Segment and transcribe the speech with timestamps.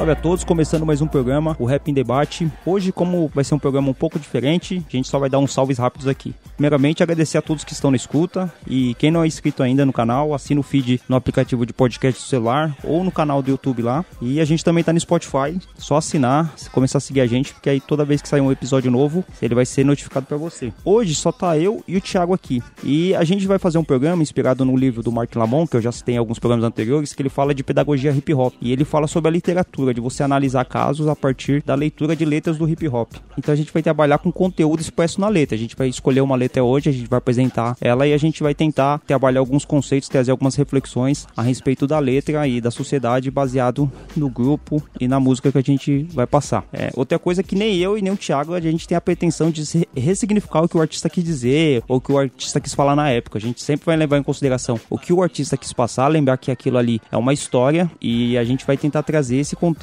[0.00, 2.50] Salve a todos, começando mais um programa, o Rap em Debate.
[2.64, 5.52] Hoje, como vai ser um programa um pouco diferente, a gente só vai dar uns
[5.52, 6.34] salves rápidos aqui.
[6.56, 9.92] Primeiramente, agradecer a todos que estão na escuta e quem não é inscrito ainda no
[9.92, 13.82] canal, assina o feed no aplicativo de podcast do celular ou no canal do YouTube
[13.82, 14.02] lá.
[14.22, 17.68] E a gente também tá no Spotify, só assinar, começar a seguir a gente, porque
[17.68, 20.72] aí toda vez que sair um episódio novo, ele vai ser notificado para você.
[20.82, 22.62] Hoje só tá eu e o Thiago aqui.
[22.82, 25.82] E a gente vai fazer um programa inspirado no livro do Martin Lamont, que eu
[25.82, 28.54] já citei em alguns programas anteriores, que ele fala de pedagogia hip hop.
[28.62, 32.24] E ele fala sobre a literatura, de você analisar casos a partir da leitura de
[32.24, 33.12] letras do hip hop.
[33.36, 35.54] Então a gente vai trabalhar com conteúdo expresso na letra.
[35.54, 38.42] A gente vai escolher uma letra hoje, a gente vai apresentar ela e a gente
[38.42, 43.30] vai tentar trabalhar alguns conceitos, trazer algumas reflexões a respeito da letra e da sociedade
[43.30, 46.64] baseado no grupo e na música que a gente vai passar.
[46.72, 49.50] É, outra coisa que nem eu e nem o Thiago a gente tem a pretensão
[49.50, 49.62] de
[49.96, 53.10] ressignificar o que o artista quis dizer ou o que o artista quis falar na
[53.10, 53.38] época.
[53.38, 56.50] A gente sempre vai levar em consideração o que o artista quis passar, lembrar que
[56.50, 59.79] aquilo ali é uma história e a gente vai tentar trazer esse contexto,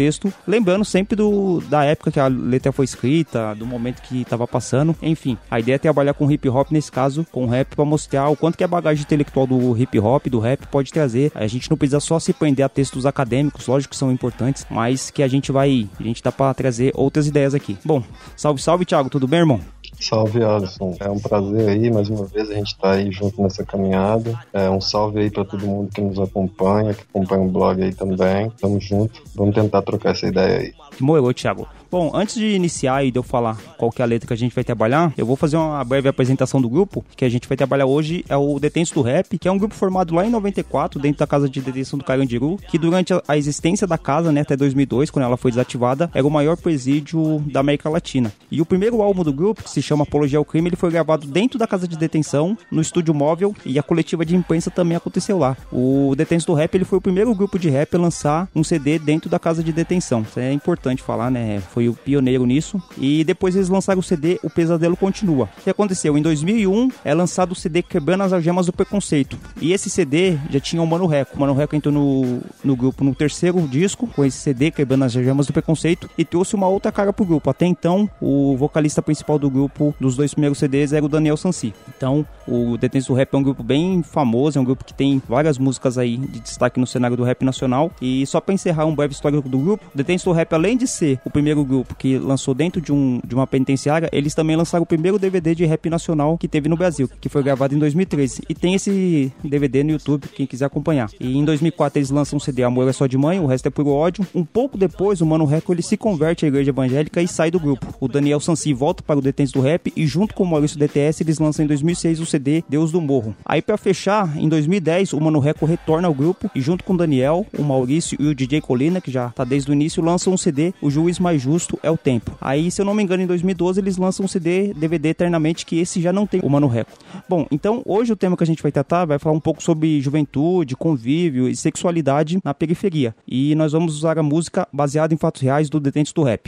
[0.48, 4.96] lembrando sempre do, da época que a letra foi escrita, do momento que estava passando.
[5.02, 8.36] Enfim, a ideia é trabalhar com hip hop, nesse caso, com rap, para mostrar o
[8.36, 11.32] quanto que a bagagem intelectual do hip hop, do rap, pode trazer.
[11.34, 15.10] A gente não precisa só se prender a textos acadêmicos, lógico que são importantes, mas
[15.10, 17.78] que a gente vai, a gente dá para trazer outras ideias aqui.
[17.84, 18.04] Bom,
[18.36, 19.77] salve, salve, Thiago, tudo bem, irmão?
[20.00, 20.96] Salve, Alisson.
[21.00, 24.38] É um prazer aí, mais uma vez a gente tá aí junto nessa caminhada.
[24.54, 27.94] É um salve aí para todo mundo que nos acompanha, que acompanha o blog aí
[27.94, 28.52] também.
[28.62, 29.22] Tamo junto.
[29.36, 30.74] Vamos tentar trocar essa ideia aí.
[31.00, 31.68] Morou, Thiago.
[31.90, 34.38] Bom, antes de iniciar e de eu falar qual que é a letra que a
[34.38, 37.56] gente vai trabalhar, eu vou fazer uma breve apresentação do grupo, que a gente vai
[37.56, 41.00] trabalhar hoje é o Detentos do Rap, que é um grupo formado lá em 94,
[41.00, 44.56] dentro da casa de detenção do Carandiru, que durante a- existência da casa, né, até
[44.58, 48.34] 2002, quando ela foi desativada, era o maior presídio da América Latina.
[48.52, 51.26] E o primeiro álbum do grupo, que se chama Apologia ao Crime, ele foi gravado
[51.26, 55.38] dentro da casa de detenção, no estúdio móvel, e a coletiva de imprensa também aconteceu
[55.38, 55.56] lá.
[55.72, 59.00] O Detentos do Rap, ele foi o primeiro grupo de rap a lançar um CD
[59.00, 60.22] dentro da casa de detenção.
[60.22, 61.62] Isso é importante falar, né?
[61.72, 62.82] Foi o pioneiro nisso.
[62.98, 65.50] E depois eles lançaram o CD O Pesadelo Continua.
[65.58, 66.18] O que aconteceu?
[66.18, 69.38] Em 2001 é lançado o CD Quebrando as Algemas do Preconceito.
[69.62, 71.36] E esse CD já tinha o Mano Reco.
[71.36, 75.16] O Mano Reco entrou no, no grupo no terceiro disco, com esse CD Quebrando as
[75.16, 77.50] Algemas do Preconceito, e trouxe uma outra cara pro grupo.
[77.50, 81.74] Até então, o vocalista principal do grupo dos dois primeiros CDs era o Daniel Sansi.
[81.96, 85.22] Então, o Detentos do Rap é um grupo bem famoso, é um grupo que tem
[85.28, 87.92] várias músicas aí de destaque no cenário do rap nacional.
[88.02, 90.88] E só pra encerrar um breve histórico do grupo, o Detentos do Rap, além de
[90.88, 94.84] ser o primeiro grupo que lançou dentro de, um, de uma penitenciária, eles também lançaram
[94.84, 98.44] o primeiro DVD de rap nacional que teve no Brasil, que foi gravado em 2013.
[98.50, 101.10] E tem esse DVD no YouTube, quem quiser acompanhar.
[101.20, 103.70] E em 2004 eles lançam um CD Amor é só de mãe, o resto é
[103.70, 104.26] puro ódio.
[104.34, 107.60] Um pouco depois, o Mano Reco ele se converte à igreja evangélica e sai do
[107.60, 107.94] grupo.
[108.00, 111.24] O Daniel Sansi volta para o Detentos do Rap e junto com o Maurício DTS
[111.24, 113.36] eles lançam em 2006 o CD Deus do Morro.
[113.46, 116.98] Aí para fechar, em 2010 o Mano Reco retorna ao grupo e junto com o
[116.98, 120.38] Daniel, o Maurício e o DJ Colina, que já tá desde o início, lançam um
[120.38, 122.38] CD O Juiz Mais Justo é o Tempo.
[122.40, 125.80] Aí, se eu não me engano, em 2012 eles lançam um CD DVD Eternamente, que
[125.80, 126.92] esse já não tem o Mano Reco.
[127.28, 130.00] Bom, então hoje o tema que a gente vai tratar vai falar um pouco sobre
[130.00, 133.16] juventude, convívio e sexualidade na periferia.
[133.28, 136.48] E nós vamos usar a música baseada em fatos reais do Detentos do Rap.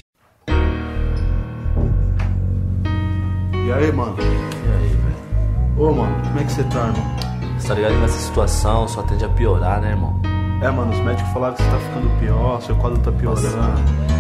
[3.54, 4.16] E aí, mano?
[4.18, 5.90] E aí, velho?
[5.90, 7.30] Ô, mano, como é que você tá, irmão?
[7.60, 10.20] Você tá ligado que nessa situação só tende a piorar, né, irmão?
[10.62, 13.48] É, mano, os médicos falaram que você tá ficando pior, seu quadro tá piorando.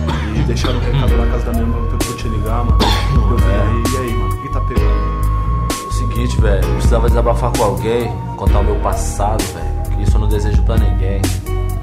[0.07, 0.08] E
[0.49, 2.77] deixaram um recado na casa da minha irmã pra eu te ligar, mano.
[3.13, 5.87] Eu vim aí, e aí, mano, o que tá pegando?
[5.87, 9.95] O seguinte, velho, eu precisava desabafar com alguém, contar o meu passado, velho.
[9.95, 11.21] Que isso eu não desejo pra ninguém.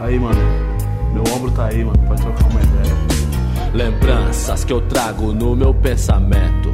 [0.01, 0.41] Aí, mano,
[1.13, 2.97] meu ombro tá aí, mano, pode trocar uma ideia.
[3.73, 6.73] Lembranças que eu trago no meu pensamento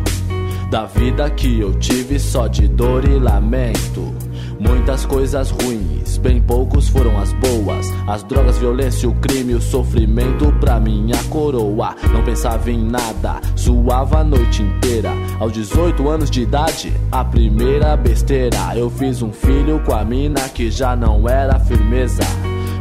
[0.71, 4.15] Da vida que eu tive só de dor e lamento
[4.61, 10.53] Muitas coisas ruins, bem poucos foram as boas As drogas, violência, o crime, o sofrimento
[10.61, 15.11] pra minha coroa Não pensava em nada, suava a noite inteira
[15.41, 20.49] Aos 18 anos de idade, a primeira besteira Eu fiz um filho com a mina
[20.49, 22.23] que já não era firmeza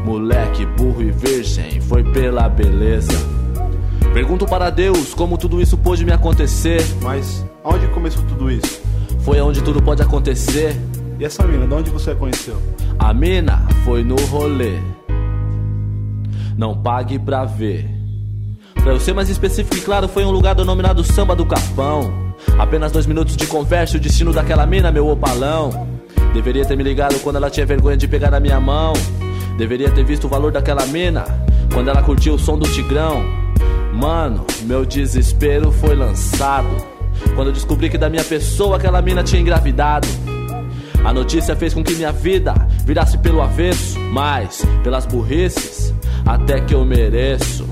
[0.06, 3.42] Moleque burro e virgem, foi pela beleza
[4.14, 6.82] Pergunto para Deus como tudo isso pôde me acontecer.
[7.02, 8.82] Mas aonde começou tudo isso?
[9.22, 10.76] Foi onde tudo pode acontecer.
[11.22, 12.60] E essa mina, de onde você a conheceu?
[12.98, 14.80] A mina foi no rolê.
[16.58, 17.88] Não pague pra ver.
[18.74, 22.12] Pra eu ser mais específico e claro, foi um lugar denominado Samba do Capão.
[22.58, 25.88] Apenas dois minutos de conversa, o destino daquela mina, meu opalão.
[26.34, 28.94] Deveria ter me ligado quando ela tinha vergonha de pegar na minha mão.
[29.60, 31.24] Deveria ter visto o valor daquela mina
[31.72, 33.24] quando ela curtiu o som do Tigrão.
[33.94, 36.76] Mano, meu desespero foi lançado
[37.36, 40.08] quando eu descobri que da minha pessoa aquela mina tinha engravidado.
[41.03, 42.53] A notícia fez com que minha vida
[42.86, 45.94] virasse pelo avesso, mas pelas burrices,
[46.25, 47.68] até que eu mereço.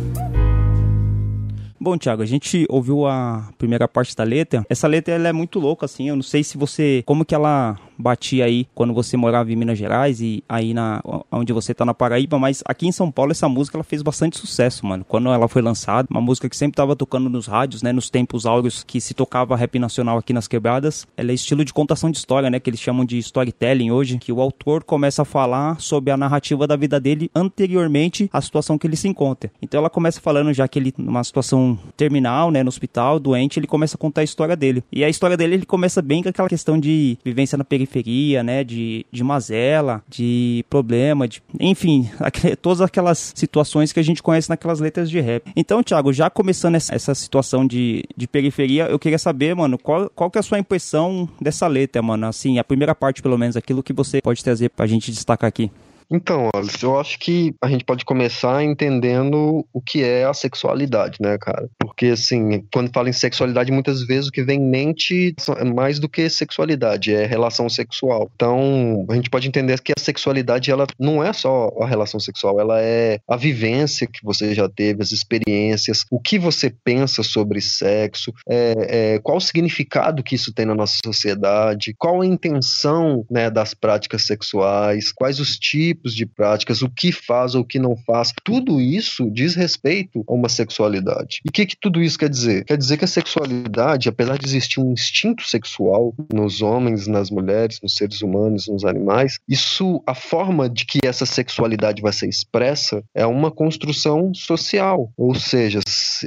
[1.79, 4.65] Bom, Thiago, a gente ouviu a primeira parte da letra.
[4.67, 6.09] Essa letra ela é muito louca, assim.
[6.09, 7.03] Eu não sei se você.
[7.05, 11.51] Como que ela batia aí quando você morava em Minas Gerais e aí na onde
[11.51, 14.85] você tá na Paraíba, mas aqui em São Paulo essa música ela fez bastante sucesso,
[14.85, 15.05] mano.
[15.07, 18.45] Quando ela foi lançada, uma música que sempre tava tocando nos rádios, né, nos tempos
[18.45, 21.05] áureos que se tocava rap nacional aqui nas quebradas.
[21.17, 24.31] Ela é estilo de contação de história, né, que eles chamam de storytelling hoje, que
[24.31, 28.87] o autor começa a falar sobre a narrativa da vida dele anteriormente à situação que
[28.87, 29.51] ele se encontra.
[29.61, 33.67] Então ela começa falando já que ele numa situação terminal, né, no hospital, doente, ele
[33.67, 34.83] começa a contar a história dele.
[34.91, 38.43] E a história dele ele começa bem com aquela questão de vivência na periferia periferia,
[38.43, 42.09] né, de, de mazela, de problema, de, enfim,
[42.61, 45.51] todas aquelas situações que a gente conhece naquelas letras de rap.
[45.55, 50.09] Então, Thiago, já começando essa, essa situação de, de periferia, eu queria saber, mano, qual,
[50.15, 52.27] qual que é a sua impressão dessa letra, mano?
[52.27, 55.71] Assim, a primeira parte, pelo menos, aquilo que você pode trazer pra gente destacar aqui.
[56.11, 61.17] Então, Alice, eu acho que a gente pode começar entendendo o que é a sexualidade,
[61.21, 61.69] né, cara?
[61.77, 65.99] Porque, assim, quando fala em sexualidade, muitas vezes o que vem em mente é mais
[65.99, 68.29] do que sexualidade, é relação sexual.
[68.35, 72.59] Então, a gente pode entender que a sexualidade, ela não é só a relação sexual,
[72.59, 77.61] ela é a vivência que você já teve, as experiências, o que você pensa sobre
[77.61, 83.23] sexo, é, é, qual o significado que isso tem na nossa sociedade, qual a intenção
[83.29, 87.65] né, das práticas sexuais, quais os tipos tipos de práticas, o que faz ou o
[87.65, 88.31] que não faz.
[88.43, 91.41] Tudo isso diz respeito a uma sexualidade.
[91.45, 92.63] E o que, que tudo isso quer dizer?
[92.65, 97.79] Quer dizer que a sexualidade, apesar de existir um instinto sexual nos homens, nas mulheres,
[97.83, 103.03] nos seres humanos, nos animais, isso, a forma de que essa sexualidade vai ser expressa
[103.13, 105.11] é uma construção social.
[105.17, 105.79] Ou seja,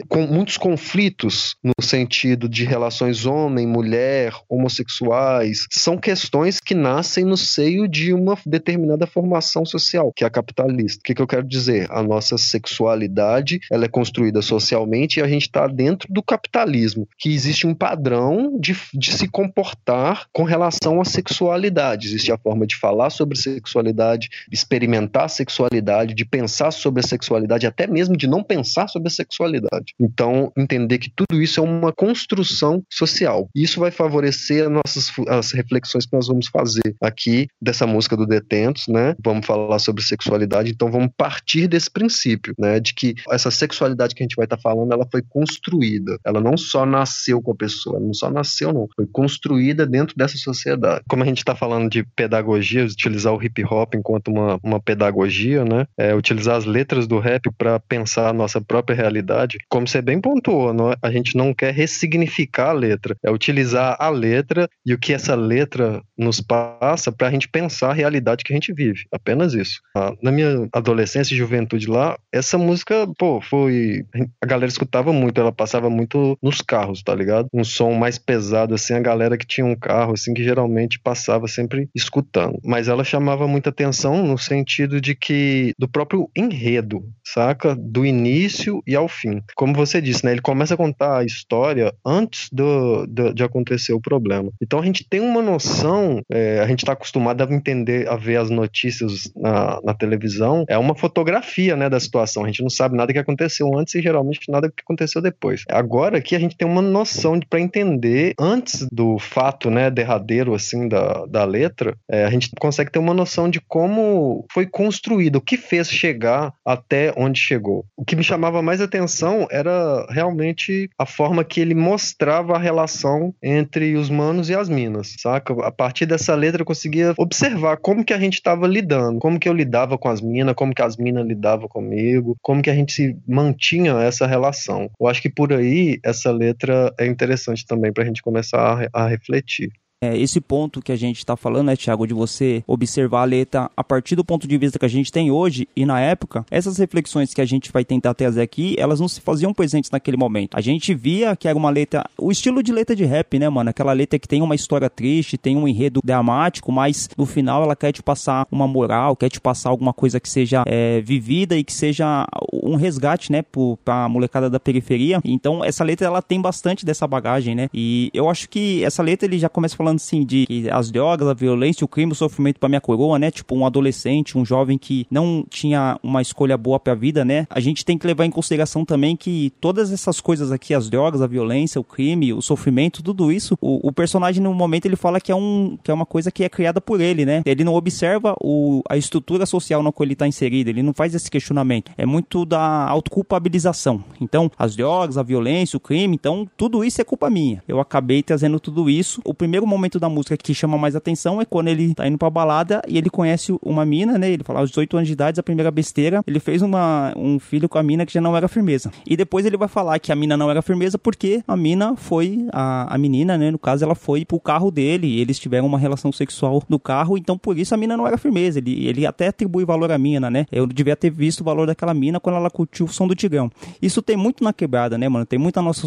[0.09, 7.89] com muitos conflitos no sentido de relações homem-mulher, homossexuais, são questões que nascem no seio
[7.89, 11.00] de uma determinada formação social, que é a capitalista.
[11.00, 11.87] O que, que eu quero dizer?
[11.91, 17.32] A nossa sexualidade ela é construída socialmente e a gente está dentro do capitalismo, que
[17.32, 22.06] existe um padrão de, de se comportar com relação à sexualidade.
[22.09, 27.67] Existe a forma de falar sobre sexualidade, experimentar a sexualidade, de pensar sobre a sexualidade,
[27.67, 29.94] até mesmo de não pensar sobre a sexualidade.
[30.00, 33.49] Então, entender que tudo isso é uma construção social.
[33.55, 38.26] Isso vai favorecer as nossas as reflexões que nós vamos fazer aqui dessa música do
[38.26, 39.14] Detentos, né?
[39.23, 44.22] Vamos falar sobre sexualidade, então vamos partir desse princípio, né, de que essa sexualidade que
[44.22, 47.54] a gente vai estar tá falando, ela foi construída, ela não só nasceu com a
[47.54, 51.04] pessoa, não só nasceu, não, foi construída dentro dessa sociedade.
[51.08, 55.64] Como a gente está falando de pedagogia, utilizar o hip hop enquanto uma, uma pedagogia,
[55.64, 60.00] né, é, utilizar as letras do rap para pensar a nossa própria realidade, como você
[60.00, 60.96] bem pontuou, não, é?
[61.02, 65.34] a gente não quer ressignificar a letra, é utilizar a letra e o que essa
[65.34, 69.54] letra nos passa para a gente pensar a realidade que a gente vive, apenas apenas
[69.54, 69.80] isso.
[69.94, 74.04] Ah, na minha adolescência e juventude lá, essa música, pô, foi.
[74.40, 77.49] A galera escutava muito, ela passava muito nos carros, tá ligado?
[77.52, 81.49] Um som mais pesado, assim, a galera que tinha um carro, assim, que geralmente passava
[81.49, 82.58] sempre escutando.
[82.64, 85.72] Mas ela chamava muita atenção no sentido de que.
[85.78, 87.75] do próprio enredo, saca?
[87.75, 89.42] Do início e ao fim.
[89.54, 90.32] Como você disse, né?
[90.32, 94.50] Ele começa a contar a história antes do, do de acontecer o problema.
[94.61, 98.37] Então a gente tem uma noção, é, a gente tá acostumado a entender, a ver
[98.37, 102.45] as notícias na, na, televisão é uma fotografia né, da situação.
[102.45, 105.64] A gente não sabe nada que aconteceu antes e geralmente nada que aconteceu depois.
[105.71, 110.88] Agora aqui a gente tem uma noção para entender antes do fato né, derradeiro assim
[110.88, 115.41] da, da letra, é, a gente consegue ter uma noção de como foi construído, o
[115.41, 117.85] que fez chegar até onde chegou.
[117.97, 123.35] O que me chamava mais atenção era realmente a forma que ele mostrava a relação
[123.43, 125.55] entre os manos e as minas, saca?
[125.64, 129.49] A partir dessa letra eu conseguia observar como que a gente estava lidando, como que
[129.49, 132.92] eu lidava com as minas, como que as minas lidavam comigo, como que a gente
[132.92, 134.90] se mantinha essa relação.
[135.00, 139.04] Eu acho que por aí essa letra é interessante também para a gente começar a,
[139.04, 139.71] a refletir.
[140.02, 143.71] É, esse ponto que a gente está falando, né, Thiago, de você observar a letra
[143.76, 146.76] a partir do ponto de vista que a gente tem hoje e na época, essas
[146.76, 150.56] reflexões que a gente vai tentar trazer aqui, elas não se faziam presentes naquele momento.
[150.56, 153.71] A gente via que era uma letra, o estilo de letra de rap, né, mano?
[153.71, 157.76] Aquela letra que tem uma história triste, tem um enredo dramático, mas no final ela
[157.76, 161.62] quer te passar uma moral, quer te passar alguma coisa que seja é, vivida e
[161.62, 163.44] que seja um resgate, né,
[163.85, 165.21] para a molecada da periferia.
[165.25, 167.68] Então essa letra ela tem bastante dessa bagagem, né?
[167.73, 171.28] E eu acho que essa letra ele já começa falando assim de que as drogas,
[171.28, 173.30] a violência, o crime, o sofrimento para minha coroa, né?
[173.30, 177.46] Tipo um adolescente, um jovem que não tinha uma escolha boa para a vida, né?
[177.50, 181.22] A gente tem que levar em consideração também que todas essas coisas aqui, as drogas,
[181.22, 185.20] a violência, o crime, o sofrimento, tudo isso, o, o personagem no momento ele fala
[185.20, 187.42] que é um que é uma coisa que é criada por ele, né?
[187.44, 191.14] Ele não observa o, a estrutura social na qual ele está inserido, ele não faz
[191.14, 191.90] esse questionamento.
[191.96, 194.04] É muito da autoculpabilização.
[194.20, 197.62] Então, as drogas, a violência, o crime, então tudo isso é culpa minha.
[197.66, 199.20] Eu acabei trazendo tudo isso.
[199.25, 202.31] O primeiro momento da música que chama mais atenção é quando ele tá indo pra
[202.31, 204.31] balada e ele conhece uma mina, né?
[204.31, 207.69] Ele fala aos 18 anos de idade, a primeira besteira, ele fez uma, um filho
[207.69, 208.91] com a mina que já não era firmeza.
[209.07, 212.47] E depois ele vai falar que a mina não era firmeza porque a mina foi,
[212.53, 213.51] a, a menina, né?
[213.51, 217.19] No caso, ela foi pro carro dele e eles tiveram uma relação sexual no carro,
[217.19, 218.59] então por isso a mina não era firmeza.
[218.59, 220.47] Ele, ele até atribui valor à mina, né?
[220.51, 223.51] Eu devia ter visto o valor daquela mina quando ela curtiu o som do Tigrão.
[223.81, 225.27] Isso tem muito na quebrada, né, mano?
[225.27, 225.87] Tem muito na nossa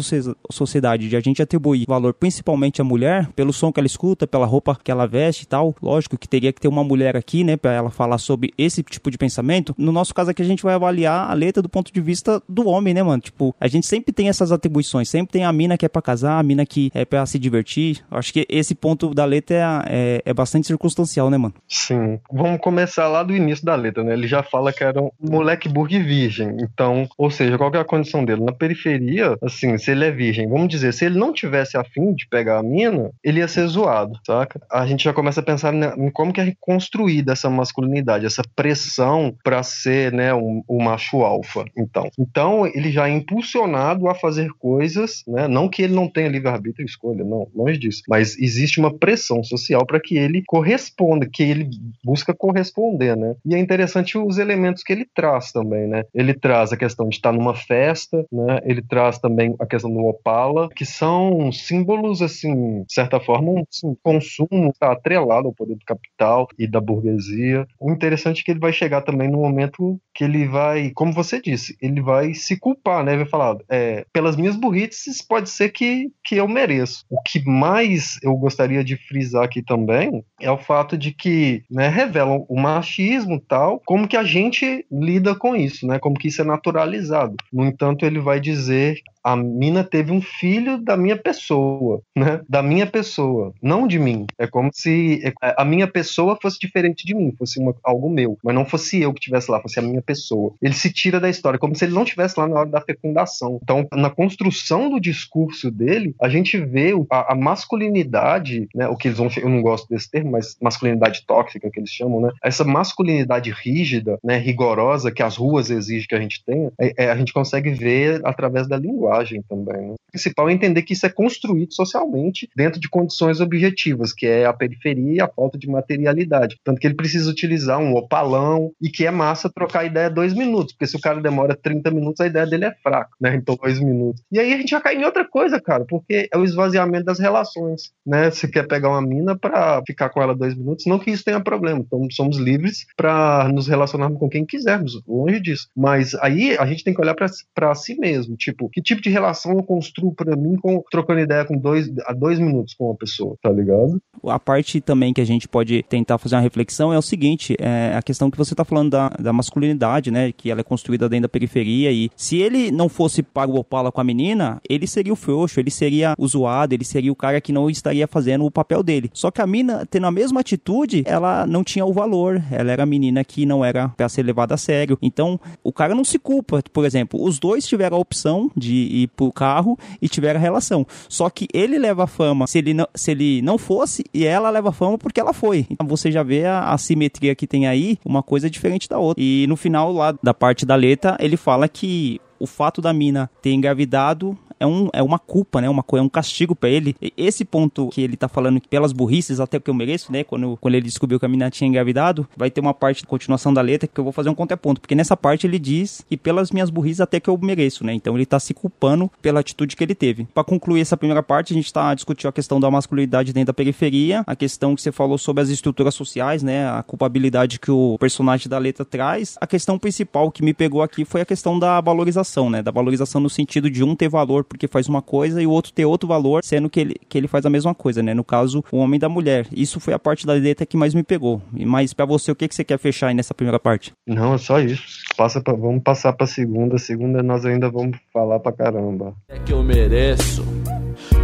[0.50, 4.46] sociedade de a gente atribuir valor principalmente à mulher pelo som que ela escuta, pela
[4.46, 5.74] roupa que ela veste e tal.
[5.82, 9.10] Lógico que teria que ter uma mulher aqui, né, para ela falar sobre esse tipo
[9.10, 9.74] de pensamento.
[9.78, 12.68] No nosso caso aqui a gente vai avaliar a letra do ponto de vista do
[12.68, 13.20] homem, né, mano?
[13.20, 16.38] Tipo, a gente sempre tem essas atribuições, sempre tem a mina que é para casar,
[16.38, 18.04] a mina que é para se divertir.
[18.10, 21.54] Acho que esse ponto da letra é, é, é, bastante circunstancial, né, mano?
[21.68, 22.18] Sim.
[22.30, 24.12] Vamos começar lá do início da letra, né?
[24.12, 26.56] Ele já fala que era um moleque burro e virgem.
[26.60, 28.44] Então, ou seja, qual é a condição dele?
[28.44, 32.26] Na periferia, assim, se ele é virgem, vamos dizer, se ele não tivesse afim de
[32.28, 34.60] pegar a mina, ele ia ser zoado, saca?
[34.70, 39.34] A gente já começa a pensar em como que é construída essa masculinidade, essa pressão
[39.44, 41.64] para ser, né, um, macho alfa.
[41.76, 45.48] Então, então ele já é impulsionado a fazer coisas, né?
[45.48, 48.02] Não que ele não tenha livre-arbítrio e escolha, não, longe disso.
[48.08, 51.68] Mas existe uma pressão social para que ele corresponda, que ele
[52.04, 53.34] busca corresponder, né?
[53.44, 56.04] E é interessante os elementos que ele traz também, né?
[56.14, 58.60] Ele traz a questão de estar numa festa, né?
[58.64, 63.96] Ele traz também a questão do Opala, que são símbolos, assim, de certa forma, um
[64.02, 67.66] consumo está atrelado ao poder do capital e da burguesia.
[67.80, 71.40] O interessante é que ele vai chegar também no momento que ele vai, como você
[71.40, 73.16] disse, ele vai se culpar, né?
[73.16, 77.04] Vai falar, é, pelas minhas burrices pode ser que, que eu mereço.
[77.10, 81.88] O que mais eu gostaria de frisar aqui também é o fato de que né,
[81.88, 85.98] revelam o machismo tal, como que a gente lida com isso, né?
[85.98, 87.36] Como que isso é naturalizado.
[87.52, 92.40] No entanto, ele vai dizer a mina teve um filho da minha pessoa, né?
[92.48, 94.26] Da minha pessoa, não de mim.
[94.38, 98.38] É como se é, a minha pessoa fosse diferente de mim, fosse uma, algo meu,
[98.42, 100.52] mas não fosse eu que estivesse lá, fosse a minha pessoa.
[100.62, 103.58] Ele se tira da história, como se ele não estivesse lá na hora da fecundação.
[103.62, 108.88] Então, na construção do discurso dele, a gente vê a, a masculinidade, né?
[108.88, 112.20] O que eles vão, eu não gosto desse termo, mas masculinidade tóxica que eles chamam,
[112.20, 112.30] né?
[112.42, 114.38] Essa masculinidade rígida, né?
[114.38, 118.20] Rigorosa que as ruas exigem que a gente tenha, é, é, a gente consegue ver
[118.24, 119.88] através da linguagem também.
[119.88, 119.94] Né?
[119.94, 124.46] O principal é entender que isso é construído socialmente dentro de condições objetivas, que é
[124.46, 126.56] a periferia e a falta de materialidade.
[126.64, 130.72] Tanto que ele precisa utilizar um opalão e que é massa trocar ideia dois minutos,
[130.72, 133.34] porque se o cara demora 30 minutos, a ideia dele é fraca, né?
[133.36, 134.22] Então, dois minutos.
[134.30, 137.18] E aí a gente já cai em outra coisa, cara, porque é o esvaziamento das
[137.18, 138.30] relações, né?
[138.30, 141.40] Você quer pegar uma mina para ficar com ela dois minutos, não que isso tenha
[141.40, 145.68] problema, então somos livres para nos relacionarmos com quem quisermos, longe disso.
[145.76, 149.52] Mas aí a gente tem que olhar para si mesmo, tipo, que tipo de relação
[149.52, 153.25] eu construo para mim com, trocando ideia com dois, a dois minutos com uma pessoa,
[153.42, 154.00] tá ligado?
[154.24, 157.94] A parte também que a gente pode tentar fazer uma reflexão é o seguinte, é
[157.96, 161.22] a questão que você tá falando da, da masculinidade, né, que ela é construída dentro
[161.22, 165.12] da periferia e se ele não fosse para o Opala com a menina, ele seria
[165.12, 168.50] o frouxo, ele seria o zoado, ele seria o cara que não estaria fazendo o
[168.50, 169.10] papel dele.
[169.12, 172.82] Só que a mina, tendo a mesma atitude, ela não tinha o valor, ela era
[172.82, 174.98] a menina que não era para ser levada a sério.
[175.00, 179.08] Então, o cara não se culpa, por exemplo, os dois tiveram a opção de ir
[179.08, 180.86] pro carro e tiveram a relação.
[181.08, 184.50] Só que ele leva a fama se ele não, se ele não fosse e ela
[184.50, 185.66] leva fama porque ela foi.
[185.70, 189.22] Então você já vê a, a simetria que tem aí, uma coisa diferente da outra.
[189.22, 193.30] E no final lá da parte da letra, ele fala que o fato da mina
[193.40, 195.68] ter engravidado é, um, é uma culpa, né?
[195.68, 196.94] Uma, é um castigo pra ele.
[197.00, 200.24] E esse ponto que ele tá falando que pelas burrices, até que eu mereço, né?
[200.24, 203.52] Quando, quando ele descobriu que a menina tinha engravidado, vai ter uma parte de continuação
[203.52, 204.80] da letra que eu vou fazer um contraponto.
[204.80, 207.92] Porque nessa parte ele diz que pelas minhas burrices até que eu mereço, né?
[207.92, 210.26] Então ele tá se culpando pela atitude que ele teve.
[210.34, 213.54] Pra concluir essa primeira parte, a gente tá discutindo a questão da masculinidade dentro da
[213.54, 216.68] periferia, a questão que você falou sobre as estruturas sociais, né?
[216.68, 219.36] A culpabilidade que o personagem da letra traz.
[219.40, 222.62] A questão principal que me pegou aqui foi a questão da valorização, né?
[222.62, 225.72] Da valorização no sentido de um ter valor porque faz uma coisa e o outro
[225.72, 228.14] ter outro valor, sendo que ele, que ele faz a mesma coisa, né?
[228.14, 229.46] No caso, o homem da mulher.
[229.52, 231.40] Isso foi a parte da letra que mais me pegou.
[231.54, 233.92] E Mas pra você, o que, que você quer fechar aí nessa primeira parte?
[234.06, 234.82] Não, é só isso.
[235.16, 236.78] Passa pra, vamos passar pra segunda.
[236.78, 239.14] Segunda nós ainda vamos falar pra caramba.
[239.28, 240.44] É que eu mereço.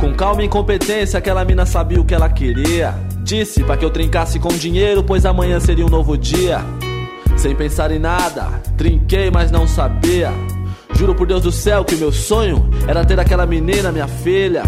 [0.00, 2.94] Com calma e incompetência, aquela mina sabia o que ela queria.
[3.22, 6.60] Disse pra que eu trincasse com dinheiro, pois amanhã seria um novo dia.
[7.36, 10.30] Sem pensar em nada, trinquei, mas não sabia.
[10.94, 14.62] Juro por Deus do céu que meu sonho era ter aquela menina, minha filha.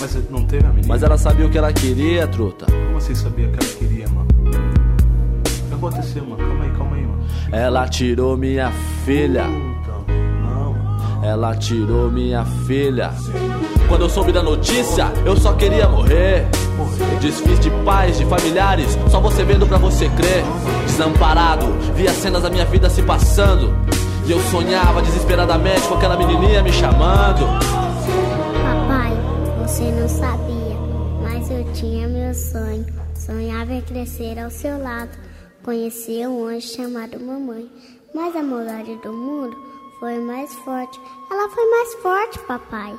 [0.00, 0.86] Mas não teve a menina?
[0.88, 2.66] Mas ela sabia o que ela queria, truta.
[2.66, 4.28] Como você sabia que ela queria, mano?
[4.30, 6.36] O que aconteceu, mano?
[6.38, 7.24] Calma aí, calma aí, mano.
[7.52, 8.70] Ela tirou minha
[9.04, 9.44] filha.
[9.46, 11.24] Não.
[11.24, 13.10] Ela tirou minha filha.
[13.88, 16.46] Quando eu soube da notícia, eu só queria morrer.
[17.20, 20.44] Desfiz de pais, de familiares, só você vendo pra você crer.
[20.86, 23.74] Desamparado, vi as cenas da minha vida se passando.
[24.26, 27.46] E eu sonhava desesperadamente com aquela menininha me chamando.
[28.64, 29.12] Papai,
[29.62, 30.74] você não sabia,
[31.22, 32.84] mas eu tinha meu sonho.
[33.14, 35.16] Sonhava em crescer ao seu lado,
[35.62, 37.70] conhecer um anjo chamado mamãe.
[38.12, 39.56] Mas a maldade do mundo
[40.00, 41.00] foi mais forte.
[41.30, 42.98] Ela foi mais forte, papai.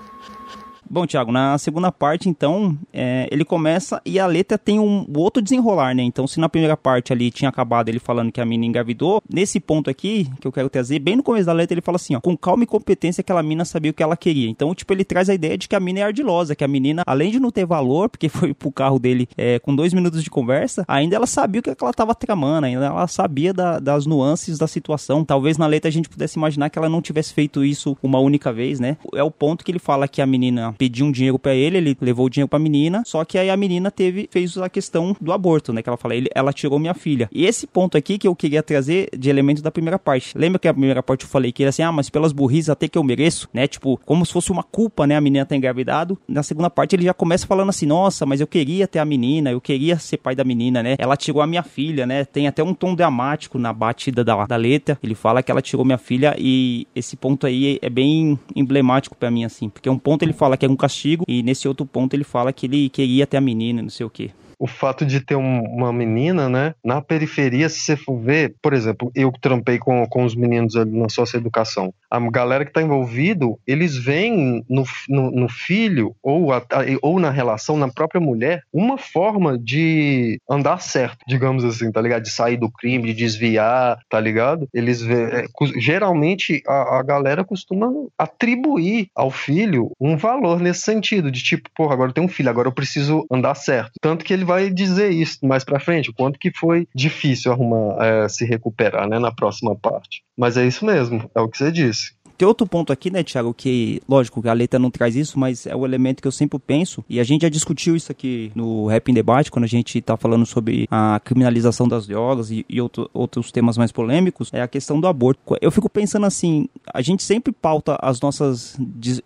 [0.89, 5.41] Bom, Thiago, na segunda parte, então, é, ele começa e a letra tem um outro
[5.41, 6.03] desenrolar, né?
[6.03, 9.59] Então, se na primeira parte ali tinha acabado ele falando que a mina engravidou, nesse
[9.59, 12.21] ponto aqui, que eu quero trazer, bem no começo da letra, ele fala assim, ó,
[12.21, 14.49] com calma e competência aquela mina sabia o que ela queria.
[14.49, 17.03] Então, tipo, ele traz a ideia de que a mina é ardilosa, que a menina,
[17.05, 20.29] além de não ter valor, porque foi pro carro dele é, com dois minutos de
[20.29, 24.57] conversa, ainda ela sabia o que ela tava tramando, ainda ela sabia da- das nuances
[24.57, 25.25] da situação.
[25.25, 28.53] Talvez na letra a gente pudesse imaginar que ela não tivesse feito isso uma única
[28.53, 28.97] vez, né?
[29.13, 31.97] É o ponto que ele fala que a menina pediu um dinheiro pra ele, ele
[31.99, 35.31] levou o dinheiro pra menina, só que aí a menina teve fez a questão do
[35.31, 35.81] aborto, né?
[35.81, 37.29] Que ela fala, ele, ela tirou minha filha.
[37.31, 40.37] E esse ponto aqui que eu queria trazer de elemento da primeira parte.
[40.37, 42.87] Lembra que a primeira parte eu falei que era assim, ah, mas pelas burrices até
[42.87, 43.67] que eu mereço, né?
[43.67, 45.15] Tipo, como se fosse uma culpa, né?
[45.15, 46.17] A menina ter engravidado.
[46.27, 49.51] Na segunda parte ele já começa falando assim, nossa, mas eu queria ter a menina,
[49.51, 50.95] eu queria ser pai da menina, né?
[50.99, 52.25] Ela tirou a minha filha, né?
[52.25, 54.97] Tem até um tom dramático na batida da, da letra.
[55.03, 59.31] Ele fala que ela tirou minha filha e esse ponto aí é bem emblemático pra
[59.31, 59.69] mim, assim.
[59.69, 62.53] Porque um ponto ele fala que é um castigo e nesse outro ponto ele fala
[62.53, 64.31] que ele queria ter a menina, não sei o quê.
[64.59, 66.73] O fato de ter um- uma menina, né?
[66.83, 70.91] Na periferia, se você for ver, por exemplo, eu trampei com, com os meninos ali
[70.97, 76.63] na socioeducação, a galera que está envolvido, eles veem no, no, no filho ou, a-
[77.01, 82.23] ou na relação, na própria mulher, uma forma de andar certo, digamos assim, tá ligado?
[82.23, 84.67] De sair do crime, de desviar, tá ligado?
[84.73, 85.45] Eles é,
[85.77, 91.93] geralmente a, a galera costuma atribuir ao filho um valor nesse sentido, de tipo, porra,
[91.93, 93.91] agora eu tenho um filho, agora eu preciso andar certo.
[94.01, 98.03] Tanto que ele vai dizer isso mais pra frente, o quanto que foi difícil arrumar,
[98.03, 100.23] é, se recuperar, né, na próxima parte.
[100.35, 102.15] Mas é isso mesmo, é o que você disse.
[102.37, 105.75] Tem outro ponto aqui, né, Thiago, que, lógico, a letra não traz isso, mas é
[105.75, 109.09] o elemento que eu sempre penso, e a gente já discutiu isso aqui no Rap
[109.09, 113.09] em Debate, quando a gente tá falando sobre a criminalização das drogas e, e outro-
[113.13, 115.41] outros temas mais polêmicos, é a questão do aborto.
[115.59, 118.77] Eu fico pensando assim, a gente sempre pauta as nossas,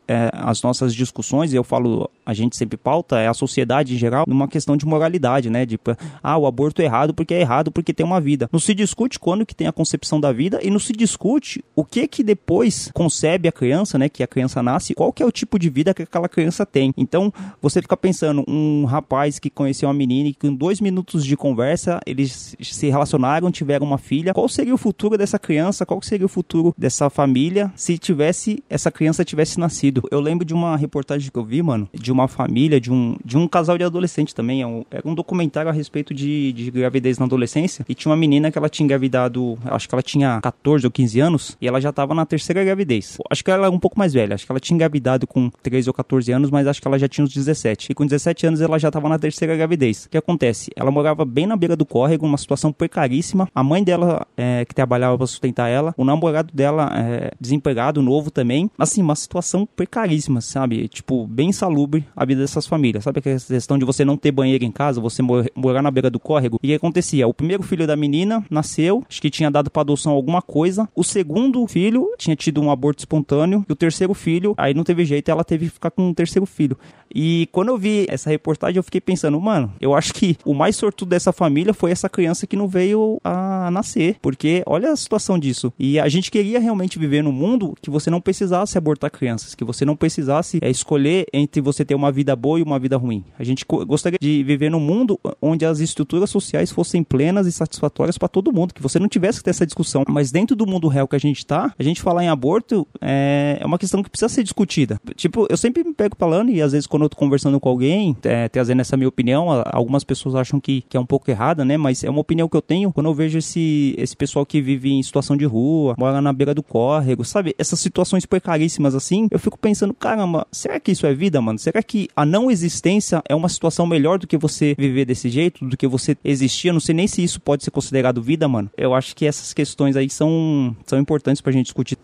[0.07, 3.97] é, as nossas discussões, e eu falo, a gente sempre pauta, é a sociedade em
[3.97, 5.77] geral, numa questão de moralidade, né, de,
[6.23, 8.49] ah, o aborto é errado porque é errado porque tem uma vida.
[8.53, 11.83] Não se discute quando que tem a concepção da vida, e não se discute o
[11.83, 15.31] que que depois concebe a criança, né, que a criança nasce, qual que é o
[15.31, 16.93] tipo de vida que aquela criança tem.
[16.95, 21.35] Então, você fica pensando, um rapaz que conheceu uma menina e com dois minutos de
[21.35, 26.27] conversa, eles se relacionaram, tiveram uma filha, qual seria o futuro dessa criança, qual seria
[26.27, 30.03] o futuro dessa família se tivesse, essa criança tivesse nascido.
[30.11, 33.35] Eu lembro de uma reportagem que eu vi, mano, de uma família, de um, de
[33.35, 37.25] um casal de adolescente também, é um, um documentário a respeito de, de gravidez na
[37.25, 40.91] adolescência, e tinha uma menina que ela tinha engravidado, acho que ela tinha 14 ou
[40.91, 42.90] 15 anos, e ela já tava na terceira gravidez.
[43.29, 45.89] Acho que ela era um pouco mais velha, acho que ela tinha engravidado com 13
[45.89, 47.91] ou 14 anos, mas acho que ela já tinha uns 17.
[47.91, 50.05] E com 17 anos ela já tava na terceira gravidez.
[50.05, 50.71] O que acontece?
[50.75, 53.47] Ela morava bem na beira do córrego, uma situação precaríssima.
[53.53, 58.31] A mãe dela, é, que trabalhava pra sustentar ela, o namorado dela, é, desempregado, novo
[58.31, 58.69] também.
[58.77, 60.87] Assim, uma situação precaríssima, sabe?
[60.87, 63.03] Tipo, bem insalubre a vida dessas famílias.
[63.03, 66.09] Sabe aquela questão de você não ter banheiro em casa, você mor- morar na beira
[66.09, 66.57] do córrego?
[66.61, 67.27] E o que acontecia?
[67.27, 70.87] O primeiro filho da menina nasceu, acho que tinha dado pra adoção alguma coisa.
[70.95, 73.63] O segundo filho tinha tido um aborto espontâneo.
[73.69, 76.45] E o terceiro filho, aí não teve jeito, ela teve que ficar com um terceiro
[76.45, 76.77] filho.
[77.13, 80.75] E quando eu vi essa reportagem, eu fiquei pensando, mano, eu acho que o mais
[80.75, 84.15] sortudo dessa família foi essa criança que não veio a nascer.
[84.21, 85.73] Porque olha a situação disso.
[85.77, 89.63] E a gente queria realmente viver num mundo que você não precisasse abortar crianças, que
[89.63, 93.23] você não precisasse é, escolher entre você ter uma vida boa e uma vida ruim.
[93.37, 98.17] A gente gostaria de viver num mundo onde as estruturas sociais fossem plenas e satisfatórias
[98.17, 100.03] para todo mundo, que você não tivesse que ter essa discussão.
[100.07, 103.57] Mas dentro do mundo real que a gente tá, a gente falar em aborto é,
[103.59, 104.99] é uma questão que precisa ser discutida.
[105.15, 108.15] Tipo, eu sempre me pego falando e às vezes quando eu tô conversando com alguém,
[108.23, 111.77] é, trazendo essa minha opinião, algumas pessoas acham que, que é um pouco errada, né?
[111.77, 114.91] Mas é uma opinião que eu tenho quando eu vejo esse, esse pessoal que vive
[114.91, 117.55] em situação de rua, mora na beira do córrego, sabe?
[117.57, 121.59] Essas situações precaríssimas assim, eu fico pensando, caramba, será que isso é vida, mano?
[121.59, 125.65] Será que a não existência é uma situação melhor do que você viver desse jeito,
[125.65, 126.67] do que você existir?
[126.67, 128.69] Eu não sei nem se isso pode ser considerado vida, mano.
[128.77, 131.97] Eu acho que essas questões aí são, são importantes pra gente discutir.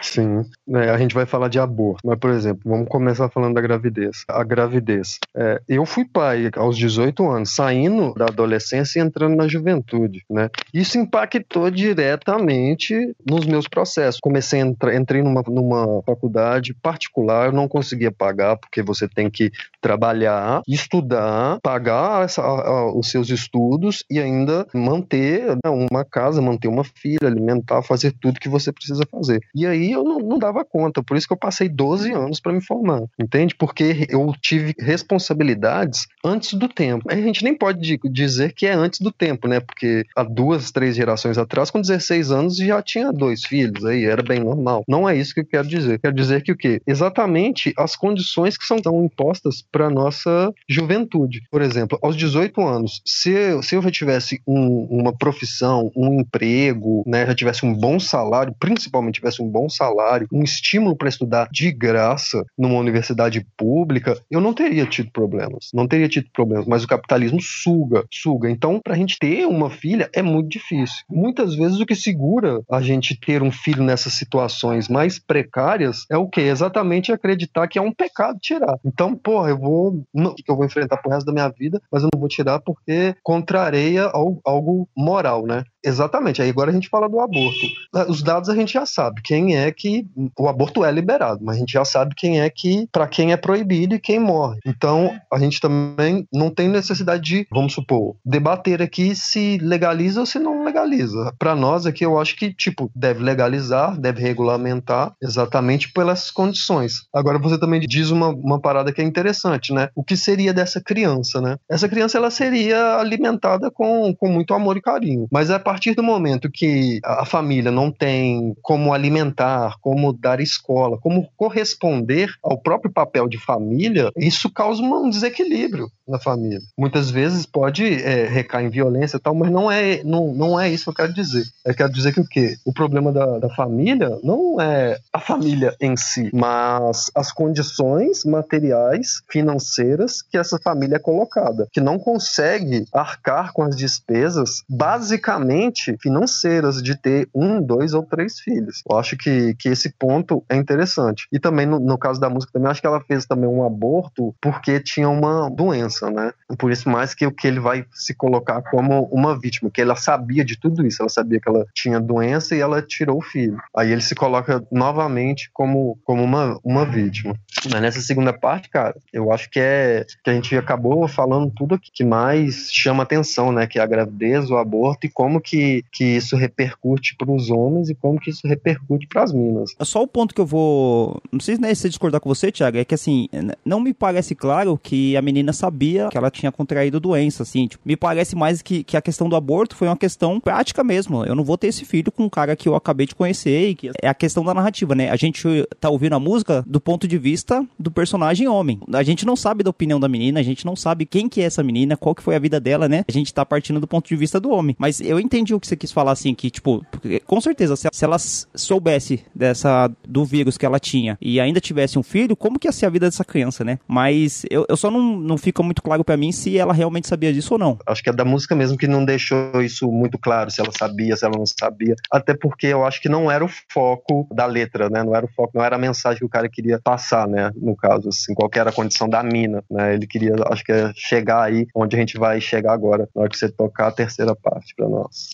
[0.00, 3.60] Sim, é, a gente vai falar de aborto, mas por exemplo, vamos começar falando da
[3.60, 4.24] gravidez.
[4.28, 5.18] A gravidez.
[5.34, 10.50] É, eu fui pai aos 18 anos, saindo da adolescência e entrando na juventude, né?
[10.72, 14.20] Isso impactou diretamente nos meus processos.
[14.20, 19.30] Comecei a entrar, entrei numa, numa faculdade particular, eu não conseguia pagar porque você tem
[19.30, 26.04] que trabalhar, estudar, pagar essa, a, a, os seus estudos e ainda manter né, uma
[26.04, 29.40] casa, manter uma filha, alimentar, fazer tudo que você precisa fazer.
[29.54, 32.52] E aí eu não, não dava conta, por isso que eu passei 12 anos para
[32.52, 33.54] me formar, entende?
[33.54, 37.06] Porque eu tive responsabilidades antes do tempo.
[37.10, 39.60] A gente nem pode dizer que é antes do tempo, né?
[39.60, 44.22] Porque há duas, três gerações atrás, com 16 anos, já tinha dois filhos, aí era
[44.22, 44.84] bem normal.
[44.88, 45.98] Não é isso que eu quero dizer.
[45.98, 46.80] Quero dizer que o quê?
[46.86, 51.42] Exatamente as condições que são, são impostas para nossa juventude.
[51.50, 56.20] Por exemplo, aos 18 anos, se eu, se eu já tivesse um, uma profissão, um
[56.20, 61.08] emprego, né, já tivesse um bom salário, principalmente tivesse um bom salário, um estímulo para
[61.08, 65.70] estudar de graça numa universidade pública, eu não teria tido problemas.
[65.74, 68.50] Não teria tido problemas, mas o capitalismo suga, suga.
[68.50, 71.04] Então, para a gente ter uma filha é muito difícil.
[71.08, 76.16] Muitas vezes o que segura a gente ter um filho nessas situações mais precárias é
[76.16, 76.40] o que?
[76.40, 78.78] Exatamente acreditar que é um pecado tirar.
[78.84, 80.04] Então, porra, eu vou.
[80.12, 82.60] Não, que eu vou enfrentar pro resto da minha vida, mas eu não vou tirar
[82.60, 84.10] porque contrareia
[84.44, 85.64] algo moral, né?
[85.84, 86.40] Exatamente.
[86.40, 87.66] Aí agora a gente fala do aborto.
[88.08, 90.06] Os dados a gente já sabe quem é que
[90.38, 93.36] o aborto é liberado, mas a gente já sabe quem é que para quem é
[93.36, 94.58] proibido e quem morre.
[94.64, 100.26] Então a gente também não tem necessidade de, vamos supor, debater aqui se legaliza ou
[100.26, 101.32] se não legaliza.
[101.38, 107.06] Para nós aqui eu acho que tipo deve legalizar, deve regulamentar exatamente pelas condições.
[107.12, 109.88] Agora você também diz uma, uma parada que é interessante, né?
[109.94, 111.56] O que seria dessa criança, né?
[111.70, 116.02] Essa criança ela seria alimentada com, com muito amor e carinho, mas é partir do
[116.02, 122.92] momento que a família não tem como alimentar, como dar escola, como corresponder ao próprio
[122.92, 126.60] papel de família, isso causa um desequilíbrio na família.
[126.78, 130.68] Muitas vezes pode é, recair em violência e tal, mas não é, não, não é
[130.68, 131.46] isso que eu quero dizer.
[131.64, 132.56] Eu quero dizer que o quê?
[132.66, 139.22] O problema da, da família não é a família em si, mas as condições materiais,
[139.26, 145.61] financeiras que essa família é colocada, que não consegue arcar com as despesas basicamente
[146.00, 148.82] financeiras de ter um, dois ou três filhos.
[148.88, 151.26] Eu acho que, que esse ponto é interessante.
[151.32, 154.34] E também, no, no caso da música, também acho que ela fez também um aborto
[154.40, 156.32] porque tinha uma doença, né?
[156.58, 159.96] Por isso, mais que o que ele vai se colocar como uma vítima, que ela
[159.96, 163.56] sabia de tudo isso, ela sabia que ela tinha doença e ela tirou o filho.
[163.76, 167.34] Aí ele se coloca novamente como, como uma, uma vítima.
[167.70, 171.78] Mas nessa segunda parte, cara, eu acho que é que a gente acabou falando tudo
[171.78, 173.66] que mais chama atenção, né?
[173.66, 177.50] Que é a gravidez, o aborto e como que que, que isso repercute para os
[177.50, 179.74] homens e como que isso repercute para as minas.
[179.78, 181.20] É só o ponto que eu vou.
[181.30, 183.28] Não sei né, se discordar com você, Thiago, é que assim,
[183.62, 187.66] não me parece claro que a menina sabia que ela tinha contraído doença, assim.
[187.66, 191.22] Tipo, me parece mais que, que a questão do aborto foi uma questão prática mesmo.
[191.22, 193.74] Eu não vou ter esse filho com um cara que eu acabei de conhecer e
[193.74, 195.10] que é a questão da narrativa, né?
[195.10, 195.46] A gente
[195.78, 198.80] tá ouvindo a música do ponto de vista do personagem homem.
[198.94, 201.44] A gente não sabe da opinião da menina, a gente não sabe quem que é
[201.44, 203.04] essa menina, qual que foi a vida dela, né?
[203.06, 204.74] A gente tá partindo do ponto de vista do homem.
[204.78, 206.84] Mas eu entendi entendi o que você quis falar, assim, que, tipo,
[207.26, 211.98] com certeza, se, se ela soubesse dessa, do vírus que ela tinha e ainda tivesse
[211.98, 213.78] um filho, como que ia ser a vida dessa criança, né?
[213.86, 217.32] Mas eu, eu só não, não fica muito claro para mim se ela realmente sabia
[217.32, 217.78] disso ou não.
[217.86, 221.16] Acho que é da música mesmo que não deixou isso muito claro, se ela sabia,
[221.16, 221.94] se ela não sabia.
[222.10, 225.02] Até porque eu acho que não era o foco da letra, né?
[225.02, 227.50] Não era o foco, não era a mensagem que o cara queria passar, né?
[227.56, 229.94] No caso, assim, qual era a condição da mina, né?
[229.94, 233.30] Ele queria, acho que é chegar aí onde a gente vai chegar agora, na hora
[233.30, 235.31] que você tocar a terceira parte para nós.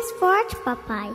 [0.00, 1.10] Mais forte, papai.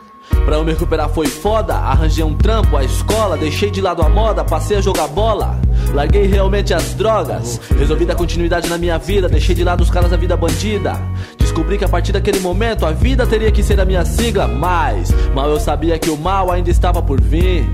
[0.45, 4.09] Pra eu me recuperar foi foda, arranjei um trampo, a escola, deixei de lado a
[4.09, 5.59] moda, passei a jogar bola.
[5.91, 10.11] Larguei realmente as drogas, resolvi dar continuidade na minha vida, deixei de lado os caras
[10.11, 10.93] da vida bandida.
[11.35, 15.09] Descobri que a partir daquele momento a vida teria que ser a minha sigla, mas
[15.33, 17.67] mal eu sabia que o mal ainda estava por vir.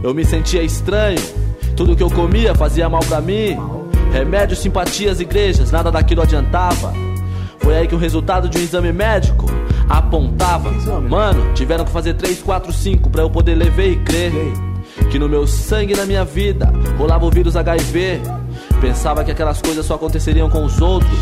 [0.00, 1.18] Eu me sentia estranho,
[1.76, 3.58] tudo que eu comia fazia mal pra mim.
[4.12, 7.09] Remédios, simpatias, igrejas, nada daquilo adiantava.
[7.60, 9.46] Foi aí que o resultado de um exame médico
[9.88, 10.70] apontava.
[11.00, 14.32] Mano, tiveram que fazer 3, 4, 5 pra eu poder levar e crer.
[15.10, 18.20] Que no meu sangue e na minha vida rolava o vírus HIV.
[18.80, 21.18] Pensava que aquelas coisas só aconteceriam com os outros.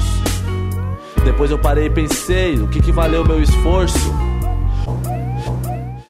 [1.25, 4.28] Depois eu parei e pensei, o que, que valeu meu esforço?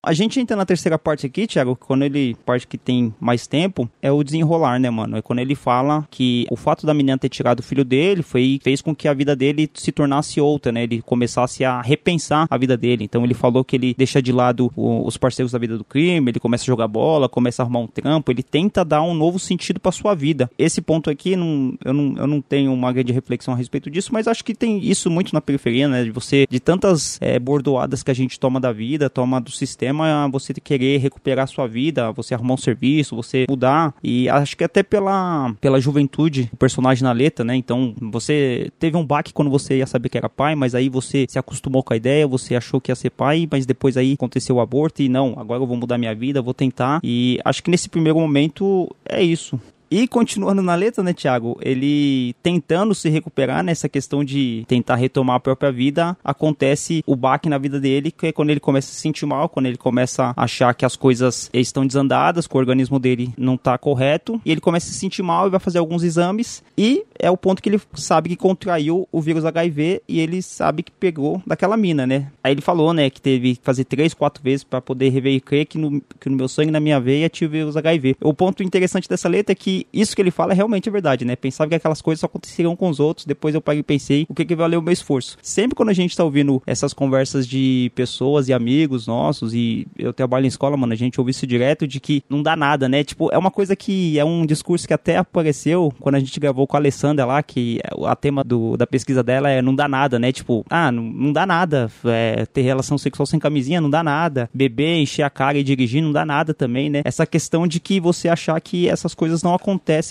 [0.08, 3.86] A gente entra na terceira parte aqui, Thiago, quando ele, parte que tem mais tempo,
[4.00, 5.18] é o desenrolar, né, mano?
[5.18, 8.58] É quando ele fala que o fato da menina ter tirado o filho dele foi,
[8.62, 10.84] fez com que a vida dele se tornasse outra, né?
[10.84, 13.04] Ele começasse a repensar a vida dele.
[13.04, 16.30] Então ele falou que ele deixa de lado o- os parceiros da vida do crime,
[16.30, 19.38] ele começa a jogar bola, começa a arrumar um trampo, ele tenta dar um novo
[19.38, 20.50] sentido pra sua vida.
[20.58, 24.08] Esse ponto aqui, não, eu, não, eu não tenho uma grande reflexão a respeito disso,
[24.10, 26.02] mas acho que tem isso muito na periferia, né?
[26.02, 29.97] De você, de tantas é, bordoadas que a gente toma da vida, toma do sistema,
[30.30, 33.94] você querer recuperar sua vida, você arrumar um serviço, você mudar.
[34.02, 37.56] E acho que até pela, pela juventude, o personagem na letra, né?
[37.56, 41.26] Então, você teve um baque quando você ia saber que era pai, mas aí você
[41.28, 44.56] se acostumou com a ideia, você achou que ia ser pai, mas depois aí aconteceu
[44.56, 47.00] o aborto e não, agora eu vou mudar minha vida, vou tentar.
[47.02, 49.58] E acho que nesse primeiro momento é isso.
[49.90, 51.58] E continuando na letra, né, Thiago?
[51.62, 57.48] Ele tentando se recuperar nessa questão de tentar retomar a própria vida, acontece o baque
[57.48, 60.34] na vida dele, que é quando ele começa a se sentir mal, quando ele começa
[60.36, 64.50] a achar que as coisas estão desandadas, que o organismo dele não tá correto, e
[64.50, 67.62] ele começa a se sentir mal e vai fazer alguns exames, e é o ponto
[67.62, 72.06] que ele sabe que contraiu o vírus HIV e ele sabe que pegou daquela mina,
[72.06, 72.30] né?
[72.42, 75.40] Aí ele falou, né, que teve que fazer três, quatro vezes para poder rever e
[75.40, 78.16] crer que no, que no meu sangue, na minha veia, tinha o vírus HIV.
[78.20, 81.36] O ponto interessante dessa letra é que isso que ele fala é realmente verdade, né?
[81.36, 84.34] Pensava que aquelas coisas só aconteceriam com os outros, depois eu paguei e pensei o
[84.34, 85.36] que, que valeu o meu esforço.
[85.42, 90.12] Sempre quando a gente tá ouvindo essas conversas de pessoas e amigos nossos, e eu
[90.12, 93.04] trabalho em escola, mano, a gente ouve isso direto de que não dá nada, né?
[93.04, 96.66] Tipo, é uma coisa que é um discurso que até apareceu quando a gente gravou
[96.66, 100.18] com a Alessandra lá, que a tema do, da pesquisa dela é não dá nada,
[100.18, 100.32] né?
[100.32, 101.90] Tipo, ah, não, não dá nada.
[102.04, 104.50] É, ter relação sexual sem camisinha não dá nada.
[104.52, 107.02] Beber, encher a cara e dirigir não dá nada também, né?
[107.04, 109.67] Essa questão de que você achar que essas coisas não acontecem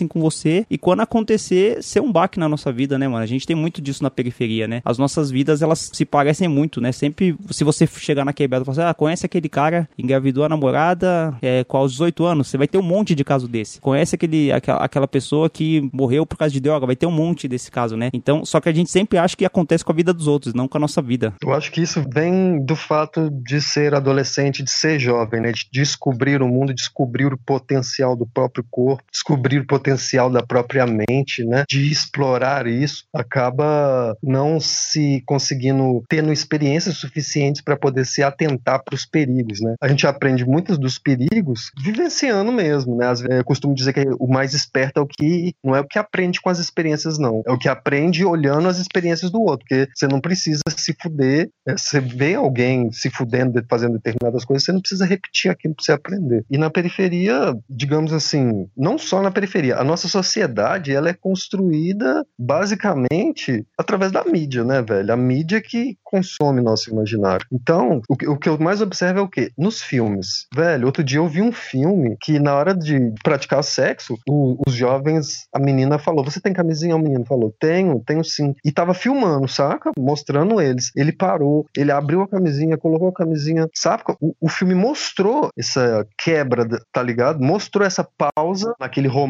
[0.10, 3.24] com você e quando acontecer, ser um baque na nossa vida, né, mano?
[3.24, 4.82] A gente tem muito disso na periferia, né?
[4.84, 6.92] As nossas vidas, elas se parecem muito, né?
[6.92, 10.50] Sempre, se você chegar na quebrada e falar assim, ah, conhece aquele cara, engravidou a
[10.50, 13.80] namorada é, com aos 18 anos, você vai ter um monte de caso desse.
[13.80, 17.48] Conhece aquele, aquela, aquela pessoa que morreu por causa de droga, vai ter um monte
[17.48, 18.10] desse caso, né?
[18.14, 20.68] Então, só que a gente sempre acha que acontece com a vida dos outros, não
[20.68, 21.34] com a nossa vida.
[21.42, 25.52] Eu acho que isso vem do fato de ser adolescente, de ser jovem, né?
[25.52, 30.86] De descobrir o mundo, descobrir o potencial do próprio corpo, descobrir o potencial da própria
[30.86, 31.64] mente, né?
[31.70, 38.96] De explorar isso, acaba não se conseguindo tendo experiências suficientes para poder se atentar para
[38.96, 39.76] os perigos, né?
[39.82, 43.08] A gente aprende muitos dos perigos vivenciando mesmo, né?
[43.08, 45.88] Às vezes, eu costumo dizer que o mais esperto é o que não é o
[45.88, 47.42] que aprende com as experiências, não.
[47.46, 51.50] É o que aprende olhando as experiências do outro, porque você não precisa se fuder.
[51.66, 51.76] né?
[51.78, 55.92] Você vê alguém se fudendo, fazendo determinadas coisas, você não precisa repetir aquilo para você
[55.92, 56.46] aprender.
[56.50, 62.26] E na periferia, digamos assim, não só na periferia, a nossa sociedade ela é construída
[62.40, 65.14] basicamente através da mídia, né, velho?
[65.14, 67.46] A mídia que consome nosso imaginário.
[67.52, 69.52] Então, o que, o que eu mais observo é o quê?
[69.58, 70.48] Nos filmes.
[70.56, 74.74] Velho, outro dia eu vi um filme que na hora de praticar sexo, o- os
[74.74, 76.96] jovens, a menina falou: Você tem camisinha?
[76.96, 78.54] O menino falou: Tenho, tenho sim.
[78.66, 79.92] E tava filmando, saca?
[80.00, 80.92] Mostrando eles.
[80.96, 84.16] Ele parou, ele abriu a camisinha, colocou a camisinha, saca?
[84.22, 87.40] O, o filme mostrou essa quebra, tá ligado?
[87.44, 89.27] Mostrou essa pausa naquele romance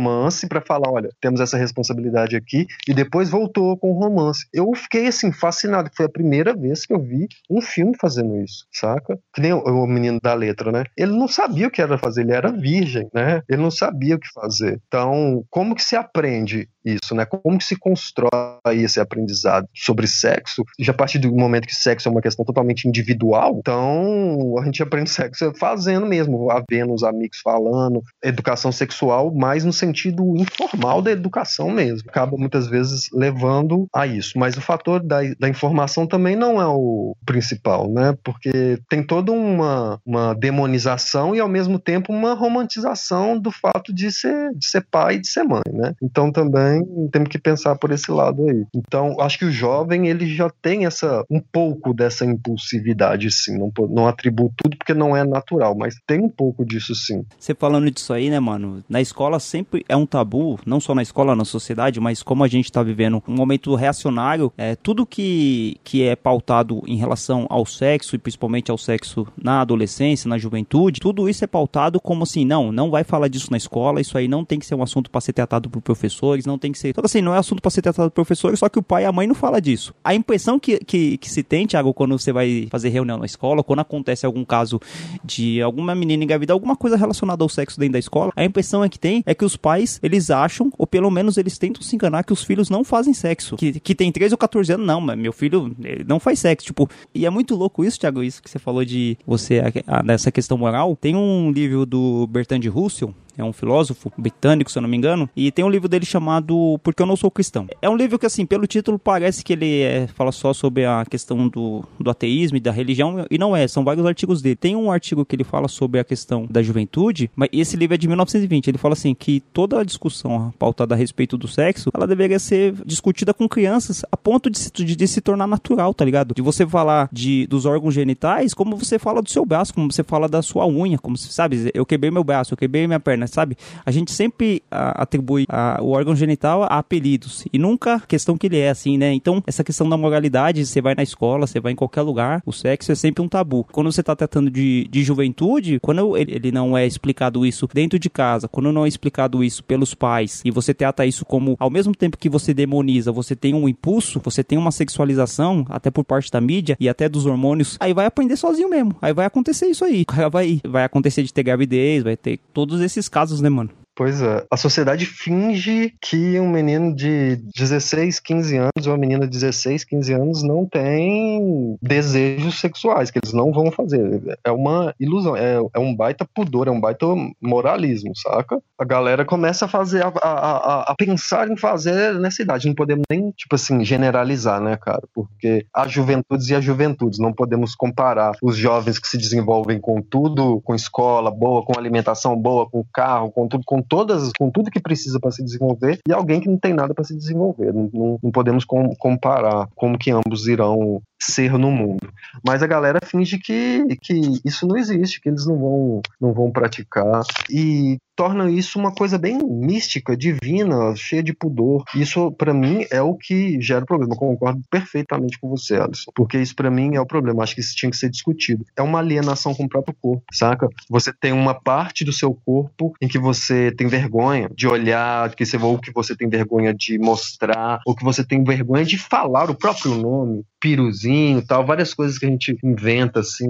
[0.48, 2.68] pra falar: Olha, temos essa responsabilidade aqui.
[2.88, 4.48] E depois voltou com o romance.
[4.54, 5.90] Eu fiquei assim, fascinado.
[5.96, 9.18] Foi a primeira vez que eu vi um filme fazendo isso, saca?
[9.34, 10.84] Que nem o, o menino da letra, né?
[10.96, 13.42] Ele não sabia o que era fazer, ele era virgem, né?
[13.50, 14.82] Ele não sabia o que fazer.
[14.88, 17.26] Então, como que se aprende isso, né?
[17.26, 18.30] Como que se constrói
[18.66, 20.64] esse aprendizado sobre sexo?
[20.80, 24.82] Já a partir do momento que sexo é uma questão totalmente individual, então a gente
[24.82, 31.12] aprende sexo fazendo mesmo, vendo os amigos falando, educação sexual, mais no sentido informal da
[31.12, 32.10] educação mesmo.
[32.10, 34.38] Acaba muitas vezes levando a isso.
[34.38, 38.16] Mas o fator da, da informação também não é o principal, né?
[38.24, 44.12] Porque tem toda uma, uma demonização e ao mesmo tempo uma romantização do fato de
[44.12, 45.94] ser, de ser pai e de ser mãe, né?
[46.02, 46.77] Então também
[47.12, 48.66] temos que pensar por esse lado aí.
[48.76, 53.58] Então, acho que o jovem, ele já tem essa, um pouco dessa impulsividade, sim.
[53.58, 57.24] Não, não atribuo tudo porque não é natural, mas tem um pouco disso, sim.
[57.40, 58.84] Você falando disso aí, né, mano?
[58.90, 62.48] Na escola sempre é um tabu, não só na escola, na sociedade, mas como a
[62.48, 67.66] gente tá vivendo um momento reacionário, é, tudo que, que é pautado em relação ao
[67.66, 72.46] sexo, e principalmente ao sexo na adolescência, na juventude, tudo isso é pautado como assim,
[72.46, 75.10] não, não vai falar disso na escola, isso aí não tem que ser um assunto
[75.10, 76.90] para ser tratado por professores, não tem que ser.
[76.90, 79.06] Então, assim, não é assunto para ser tratado por professores, só que o pai e
[79.06, 79.94] a mãe não falam disso.
[80.04, 83.64] A impressão que, que, que se tem, Thiago, quando você vai fazer reunião na escola,
[83.64, 84.80] quando acontece algum caso
[85.24, 88.90] de alguma menina engravidar, alguma coisa relacionada ao sexo dentro da escola, a impressão é
[88.90, 92.24] que tem é que os pais, eles acham, ou pelo menos eles tentam se enganar,
[92.24, 93.56] que os filhos não fazem sexo.
[93.56, 95.76] Que, que tem 13 ou 14 anos, não, mas meu filho
[96.08, 96.68] não faz sexo.
[96.68, 99.62] Tipo, e é muito louco isso, Thiago, isso que você falou de você,
[100.04, 100.96] nessa questão moral.
[100.96, 105.30] Tem um livro do Bertrand Russell, é um filósofo britânico, se eu não me engano,
[105.36, 107.68] e tem um livro dele chamado Porque Eu Não Sou Cristão.
[107.82, 111.06] É um livro que, assim, pelo título parece que ele é, fala só sobre a
[111.06, 114.56] questão do, do ateísmo e da religião, e não é, são vários artigos dele.
[114.56, 117.98] Tem um artigo que ele fala sobre a questão da juventude, mas esse livro é
[117.98, 122.08] de 1920, ele fala assim, que toda a discussão pautada a respeito do sexo, ela
[122.08, 126.04] deveria ser discutida com crianças a ponto de se, de, de se tornar natural, tá
[126.04, 126.34] ligado?
[126.34, 130.04] De você falar de, dos órgãos genitais como você fala do seu braço, como você
[130.04, 133.58] fala da sua unha, como, sabe, eu quebrei meu braço, eu quebrei minha perna, sabe?
[133.86, 138.38] A gente sempre a, atribui a, o órgão genital a apelidos e nunca a questão
[138.38, 139.14] que ele é assim, né?
[139.14, 142.54] Então, essa questão da moralidade, você vai na escola, você vai em qualquer lugar, o
[142.54, 143.66] sexo é sempre um tabu.
[143.72, 148.00] Quando você tá tratando de, de juventude, quando ele, ele não é explicado isso dentro
[148.00, 151.70] de casa, quando não é explicado isso pelos pais e você trata isso como, ao
[151.70, 156.04] mesmo tempo que você demoniza, você tem um impulso, você tem uma sexualização, até por
[156.04, 158.96] parte da mídia e até dos hormônios, aí vai aprender sozinho mesmo.
[159.02, 160.06] Aí vai acontecer isso aí.
[160.32, 163.72] Vai, vai acontecer de ter gravidez, vai ter todos esses casos, né, mano?
[163.98, 164.46] Pois é.
[164.52, 169.84] A sociedade finge que um menino de 16, 15 anos ou uma menina de 16,
[169.86, 174.38] 15 anos não tem desejos sexuais, que eles não vão fazer.
[174.44, 177.08] É uma ilusão, é, é um baita pudor, é um baita
[177.42, 178.62] moralismo, saca?
[178.78, 182.68] A galera começa a fazer, a, a, a, pensar em fazer nessa idade.
[182.68, 185.02] Não podemos nem, tipo assim, generalizar, né, cara?
[185.12, 187.18] Porque há juventudes e há juventudes.
[187.18, 192.40] Não podemos comparar os jovens que se desenvolvem com tudo, com escola boa, com alimentação
[192.40, 196.14] boa, com carro, com tudo, com todas, com tudo que precisa para se desenvolver, e
[196.14, 197.74] alguém que não tem nada para se desenvolver.
[197.74, 202.08] Não, não, não podemos com, comparar como que ambos irão ser no mundo.
[202.46, 204.14] Mas a galera finge que, que
[204.46, 207.24] isso não existe, que eles não vão, não vão praticar.
[207.50, 211.84] E torna isso uma coisa bem mística, divina, cheia de pudor.
[211.96, 214.14] Isso, para mim, é o que gera o problema.
[214.14, 216.12] Eu concordo perfeitamente com você, Alisson.
[216.16, 217.44] Porque isso, para mim, é o problema.
[217.44, 218.66] Acho que isso tinha que ser discutido.
[218.76, 220.68] É uma alienação com o próprio corpo, saca?
[220.90, 225.46] Você tem uma parte do seu corpo em que você tem vergonha de olhar, que
[225.46, 229.50] você, ou que você tem vergonha de mostrar, ou que você tem vergonha de falar
[229.50, 231.07] o próprio nome, piruzinho
[231.48, 233.48] tal, várias coisas que a gente inventa, assim,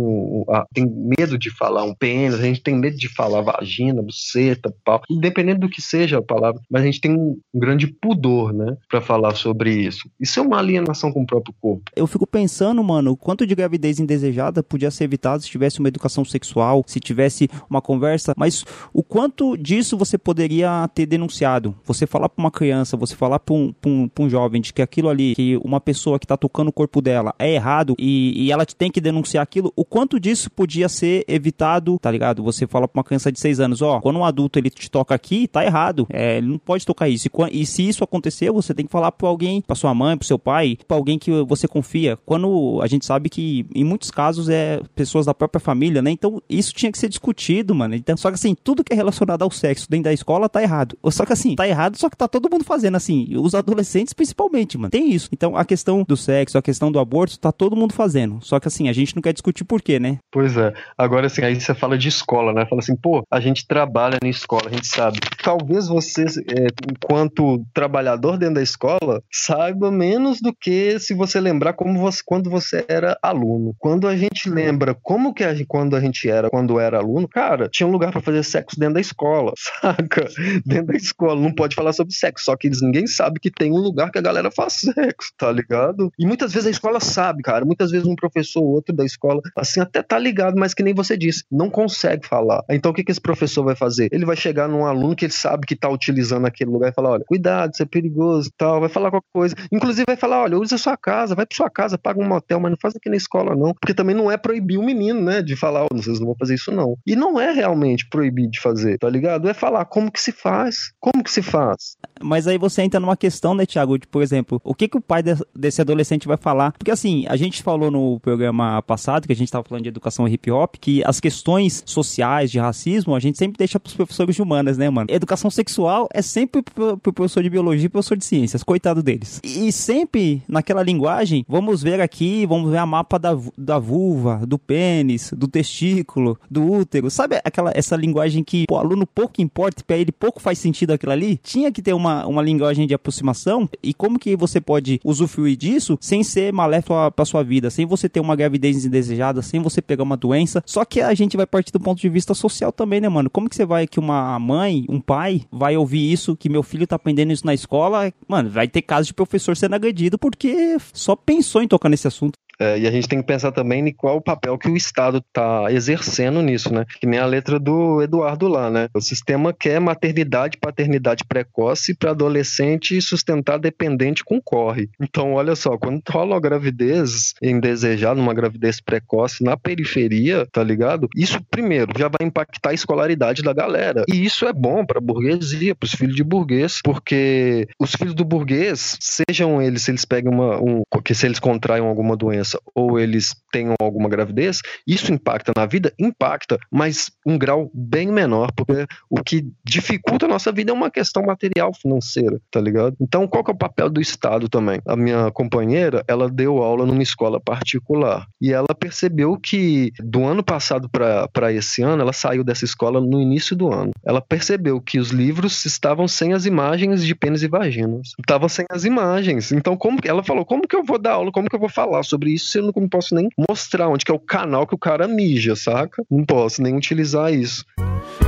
[0.73, 5.01] tem medo de falar um pênis, a gente tem medo de falar vagina, buceta, pau,
[5.09, 9.01] independente do que seja a palavra, mas a gente tem um grande pudor, né, para
[9.01, 10.09] falar sobre isso.
[10.19, 11.83] Isso é uma alienação com o próprio corpo.
[11.95, 15.87] Eu fico pensando, mano, o quanto de gravidez indesejada podia ser evitado se tivesse uma
[15.87, 21.75] educação sexual, se tivesse uma conversa, mas o quanto disso você poderia ter denunciado?
[21.85, 25.09] Você falar para uma criança, você falar para um, um, um jovem de que aquilo
[25.09, 28.65] ali, que uma pessoa que tá tocando o corpo dela é errado e, e ela
[28.65, 32.43] tem que denunciar aquilo, o quanto disso podia ser evitado, tá ligado?
[32.43, 35.15] Você fala pra uma criança de 6 anos, ó, quando um adulto ele te toca
[35.15, 36.07] aqui, tá errado.
[36.09, 37.27] É, ele não pode tocar isso.
[37.27, 40.27] E, e, se isso acontecer, você tem que falar pra alguém, pra sua mãe, pro
[40.27, 42.17] seu pai, pra alguém que você confia.
[42.25, 46.11] Quando a gente sabe que em muitos casos é pessoas da própria família, né?
[46.11, 47.95] Então isso tinha que ser discutido, mano.
[47.95, 50.97] Então, só que assim, tudo que é relacionado ao sexo dentro da escola tá errado.
[51.17, 54.77] Só que assim, tá errado, só que tá todo mundo fazendo assim, os adolescentes principalmente,
[54.77, 54.91] mano.
[54.91, 55.29] Tem isso.
[55.31, 58.39] Então a questão do sexo, a questão do aborto, tá todo mundo fazendo.
[58.41, 60.17] Só que assim, a gente não quer discutir por quê, né?
[60.31, 60.73] Pois é.
[60.97, 62.65] Agora assim, aí você fala de escola, né?
[62.65, 65.19] Fala assim, pô, a gente trabalha na escola, a gente sabe.
[65.43, 71.73] Talvez você, é, enquanto trabalhador dentro da escola, saiba menos do que se você lembrar
[71.73, 73.75] como você, quando você era aluno.
[73.77, 77.69] Quando a gente lembra como que a, quando a gente era, quando era aluno, cara,
[77.69, 80.27] tinha um lugar para fazer sexo dentro da escola, saca?
[80.65, 83.71] Dentro da escola, não pode falar sobre sexo, só que eles, ninguém sabe que tem
[83.71, 86.11] um lugar que a galera faz sexo, tá ligado?
[86.17, 87.65] E muitas vezes a escola sabe, cara.
[87.65, 90.93] Muitas vezes um professor ou outro da escola, assim, até tá ligado, mas que nem
[90.93, 92.63] você disse, não consegue falar.
[92.69, 94.09] Então o que, que esse professor vai fazer?
[94.11, 97.11] Ele vai chegar num aluno que ele sabe que tá utilizando aquele lugar e falar:
[97.11, 98.79] olha, cuidado, isso é perigoso tal.
[98.79, 99.55] Vai falar qualquer coisa.
[99.71, 102.71] Inclusive vai falar: olha, usa sua casa, vai pra sua casa, paga um motel, mas
[102.71, 103.73] não faz aqui na escola, não.
[103.73, 105.41] Porque também não é proibir o menino, né?
[105.41, 106.95] De falar, oh, vocês não vão fazer isso, não.
[107.05, 109.47] E não é realmente proibir de fazer, tá ligado?
[109.49, 110.91] É falar como que se faz.
[110.99, 111.97] Como que se faz?
[112.21, 113.97] Mas aí você entra numa questão, né, Thiago?
[113.97, 116.71] De, por exemplo, o que, que o pai de- desse adolescente vai falar?
[116.73, 120.27] Porque assim, a gente falou no programa passado, que a gente estava falando de educação
[120.27, 124.41] hip hop, que as questões sociais de racismo a gente sempre deixa pros professores de
[124.41, 125.07] humanas, né, mano?
[125.09, 129.39] Educação sexual é sempre pro, pro professor de biologia e professor de ciências, coitado deles.
[129.43, 134.59] E sempre naquela linguagem, vamos ver aqui, vamos ver a mapa da, da vulva, do
[134.59, 137.09] pênis, do testículo, do útero.
[137.09, 141.11] Sabe aquela essa linguagem que o aluno pouco importa, pra ele pouco faz sentido aquilo
[141.11, 141.39] ali?
[141.43, 145.97] Tinha que ter uma, uma linguagem de aproximação e como que você pode usufruir disso
[146.01, 150.03] sem ser maléfico pra sua vida, sem você ter uma gravidez indesejada, sem você pegar
[150.03, 150.63] uma doença.
[150.65, 153.29] Só que a gente vai partir do ponto de vista social também, né, mano?
[153.29, 156.87] Como que você vai que uma mãe, um pai, vai ouvir isso, que meu filho
[156.87, 158.11] tá aprendendo isso na escola?
[158.27, 162.37] Mano, vai ter casos de professor sendo agredido porque só pensou em tocar nesse assunto.
[162.59, 165.19] É, e a gente tem que pensar também em qual o papel que o Estado
[165.19, 166.85] está exercendo nisso, né?
[166.99, 168.89] Que nem a letra do Eduardo lá, né?
[168.93, 174.89] O sistema quer maternidade, paternidade precoce para adolescente sustentar dependente com corre.
[174.99, 181.07] Então, olha só, quando rola uma gravidez indesejada, uma gravidez precoce na periferia, tá ligado?
[181.15, 184.03] Isso, primeiro, já vai impactar a escolaridade da galera.
[184.11, 188.15] E isso é bom para a burguesia, para os filhos de burguês, porque os filhos
[188.15, 190.61] do burguês, sejam eles, se eles pegam uma.
[190.61, 190.83] Um,
[191.13, 195.93] se eles contraem alguma doença ou eles tenham alguma gravidez, isso impacta na vida?
[195.99, 200.91] Impacta, mas um grau bem menor, porque o que dificulta a nossa vida é uma
[200.91, 202.95] questão material financeira, tá ligado?
[202.99, 204.79] Então, qual que é o papel do Estado também?
[204.87, 210.43] A minha companheira, ela deu aula numa escola particular e ela percebeu que do ano
[210.43, 213.91] passado para esse ano, ela saiu dessa escola no início do ano.
[214.05, 218.13] Ela percebeu que os livros estavam sem as imagens de pênis e vaginas.
[218.19, 219.51] Estavam sem as imagens.
[219.51, 222.03] Então, como ela falou, como que eu vou dar aula, como que eu vou falar
[222.03, 225.07] sobre isso eu não posso nem mostrar onde que é o canal que o cara
[225.07, 226.03] mija, saca?
[226.09, 227.65] Não posso nem utilizar isso.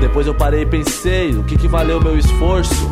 [0.01, 2.89] Depois eu parei e pensei, o que que valeu meu esforço?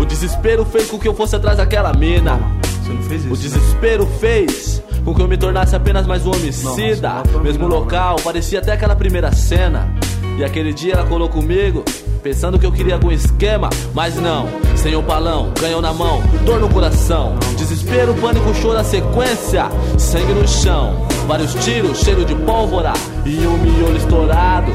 [0.00, 2.38] O desespero fez com que eu fosse atrás daquela mina.
[2.62, 3.34] Você não fez isso.
[3.34, 7.22] O desespero fez com que eu me tornasse apenas mais um homicida.
[7.32, 9.94] Não, Mesmo local, parecia até aquela primeira cena.
[10.38, 11.84] E aquele dia ela colou comigo,
[12.22, 13.68] pensando que eu queria algum esquema.
[13.94, 17.36] Mas não, sem o balão, ganhou na mão, dor no coração.
[17.56, 19.66] Desespero, pânico, choro na sequência.
[19.98, 22.92] Sangue no chão, vários tiros, cheiro de pólvora
[23.24, 24.72] e um miolo estourado.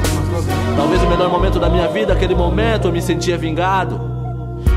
[0.75, 3.99] Talvez o melhor momento da minha vida, aquele momento eu me sentia vingado.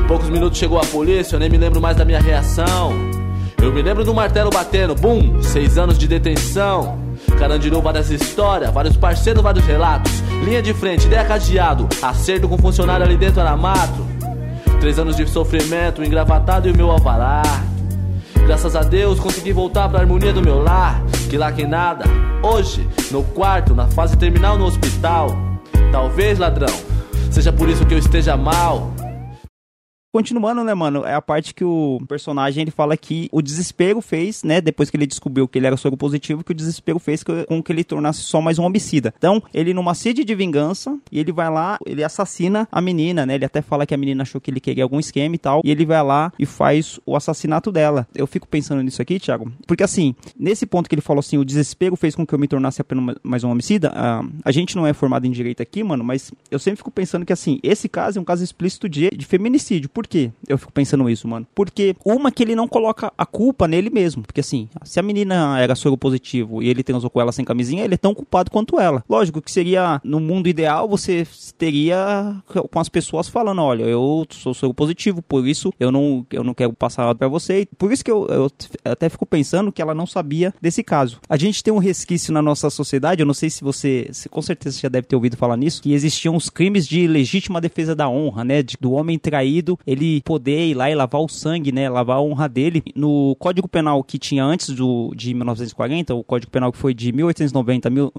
[0.07, 3.20] Poucos minutos chegou a polícia, eu nem me lembro mais da minha reação.
[3.61, 6.99] Eu me lembro do martelo batendo, bum, seis anos de detenção.
[7.37, 10.11] Carandiru, várias histórias, vários parceiros, vários relatos.
[10.43, 14.03] Linha de frente, ideia cadeado, acerto com funcionário ali dentro era mato.
[14.79, 17.43] Três anos de sofrimento, engravatado e o meu alvará.
[18.47, 20.99] Graças a Deus consegui voltar pra harmonia do meu lar.
[21.29, 22.05] Que lá que nada,
[22.41, 25.37] hoje, no quarto, na fase terminal no hospital.
[25.91, 26.73] Talvez, ladrão,
[27.29, 28.91] seja por isso que eu esteja mal.
[30.13, 34.43] Continuando, né, mano, é a parte que o personagem ele fala que o desespero fez,
[34.43, 37.63] né, depois que ele descobriu que ele era soro positivo, que o desespero fez com
[37.63, 39.13] que ele tornasse só mais um homicida.
[39.17, 43.35] Então, ele numa sede de vingança, e ele vai lá, ele assassina a menina, né?
[43.35, 45.71] Ele até fala que a menina achou que ele queria algum esquema e tal, e
[45.71, 48.05] ele vai lá e faz o assassinato dela.
[48.13, 51.45] Eu fico pensando nisso aqui, Thiago, porque assim, nesse ponto que ele falou assim, o
[51.45, 54.85] desespero fez com que eu me tornasse apenas mais um homicida, ah, a gente não
[54.85, 58.19] é formado em direito aqui, mano, mas eu sempre fico pensando que assim, esse caso
[58.19, 59.89] é um caso explícito de, de feminicídio.
[60.00, 60.31] Por quê?
[60.47, 61.45] Eu fico pensando isso, mano.
[61.55, 64.23] Porque uma que ele não coloca a culpa nele mesmo.
[64.23, 67.83] Porque assim, se a menina era soro positivo e ele transou com ela sem camisinha,
[67.83, 69.03] ele é tão culpado quanto ela.
[69.09, 71.25] Lógico que seria, no mundo ideal, você
[71.57, 72.35] teria
[72.69, 76.53] com as pessoas falando, olha, eu sou soro positivo, por isso eu não, eu não
[76.53, 77.67] quero passar nada pra você.
[77.77, 78.51] Por isso que eu, eu
[78.85, 81.19] até fico pensando que ela não sabia desse caso.
[81.29, 84.41] A gente tem um resquício na nossa sociedade, eu não sei se você, se, com
[84.41, 87.95] certeza você já deve ter ouvido falar nisso, que existiam os crimes de legítima defesa
[87.95, 88.63] da honra, né?
[88.63, 91.89] De- do homem traído, ele poder ir lá e lavar o sangue, né?
[91.89, 92.83] Lavar a honra dele.
[92.95, 97.11] No Código Penal que tinha antes do, de 1940, o Código Penal que foi de
[97.11, 98.11] 1890 a mil-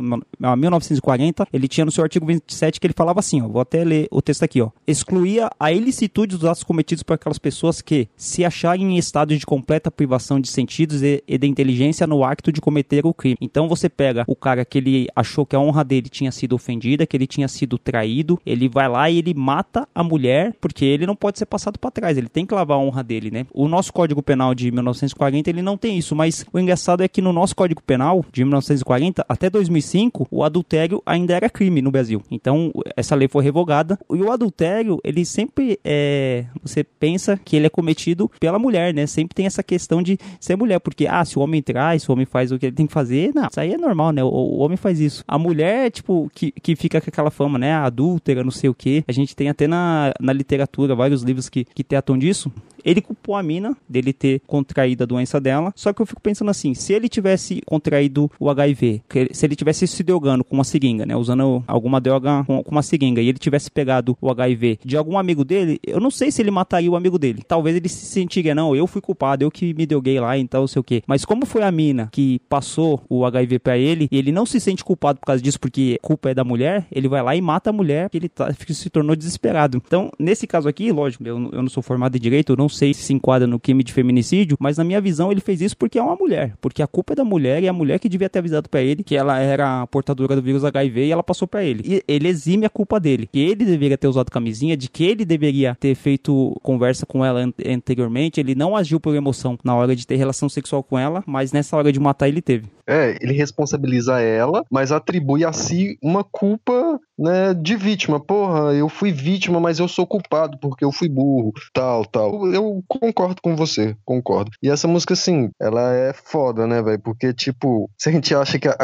[0.42, 3.82] a 1940, ele tinha no seu artigo 27 que ele falava assim, ó, vou até
[3.84, 4.70] ler o texto aqui, ó.
[4.86, 9.46] Excluía a ilicitude dos atos cometidos por aquelas pessoas que se acharem em estado de
[9.46, 13.36] completa privação de sentidos e, e da inteligência no acto de cometer o crime.
[13.40, 17.06] Então você pega o cara que ele achou que a honra dele tinha sido ofendida,
[17.06, 21.06] que ele tinha sido traído, ele vai lá e ele mata a mulher porque ele
[21.06, 23.46] não pode ser pacificado passado pra trás, ele tem que lavar a honra dele, né?
[23.52, 27.22] O nosso Código Penal de 1940, ele não tem isso, mas o engraçado é que
[27.22, 32.20] no nosso Código Penal de 1940 até 2005, o adultério ainda era crime no Brasil.
[32.30, 33.98] Então, essa lei foi revogada.
[34.10, 36.46] E o adultério, ele sempre é.
[36.62, 39.06] Você pensa que ele é cometido pela mulher, né?
[39.06, 42.12] Sempre tem essa questão de ser mulher, porque, ah, se o homem traz, se o
[42.12, 44.24] homem faz o que ele tem que fazer, não, isso aí é normal, né?
[44.24, 45.22] O, o homem faz isso.
[45.28, 47.72] A mulher, tipo, que, que fica com aquela fama, né?
[47.72, 49.04] A adúltera, não sei o que.
[49.06, 52.50] A gente tem até na, na literatura vários livros que, que tratam disso.
[52.84, 55.72] Ele culpou a mina dele ter contraído a doença dela.
[55.76, 59.02] Só que eu fico pensando assim: se ele tivesse contraído o HIV,
[59.32, 61.16] se ele tivesse se drogando com uma seringa, né?
[61.16, 65.44] Usando alguma droga com, uma seringa e ele tivesse pegado o HIV de algum amigo
[65.44, 67.42] dele, eu não sei se ele mataria o amigo dele.
[67.46, 70.80] Talvez ele se sentiria, não, eu fui culpado, eu que me droguei lá, então sei
[70.80, 71.02] o que.
[71.06, 74.58] Mas como foi a mina que passou o HIV para ele e ele não se
[74.58, 77.70] sente culpado por causa disso, porque culpa é da mulher, ele vai lá e mata
[77.70, 79.80] a mulher, que ele tá, se tornou desesperado.
[79.84, 82.92] Então, nesse caso aqui, lógico, eu, eu não sou formado em direito, eu não sei
[82.94, 85.98] se se enquadra no crime de feminicídio, mas na minha visão ele fez isso porque
[85.98, 88.38] é uma mulher, porque a culpa é da mulher e a mulher que devia ter
[88.38, 91.82] avisado para ele que ela era portadora do vírus HIV e ela passou para ele.
[91.86, 95.24] E ele exime a culpa dele, que ele deveria ter usado camisinha, de que ele
[95.24, 100.06] deveria ter feito conversa com ela anteriormente, ele não agiu por emoção na hora de
[100.06, 102.66] ter relação sexual com ela, mas nessa hora de matar ele teve.
[102.86, 108.18] É, ele responsabiliza ela, mas atribui a si uma culpa né, de vítima.
[108.18, 112.46] Porra, eu fui vítima, mas eu sou culpado porque eu fui burro, tal, tal.
[112.52, 114.50] Eu concordo com você, concordo.
[114.62, 117.00] E essa música, assim, ela é foda, né, velho?
[117.00, 118.68] Porque, tipo, se a gente acha que.
[118.68, 118.76] A,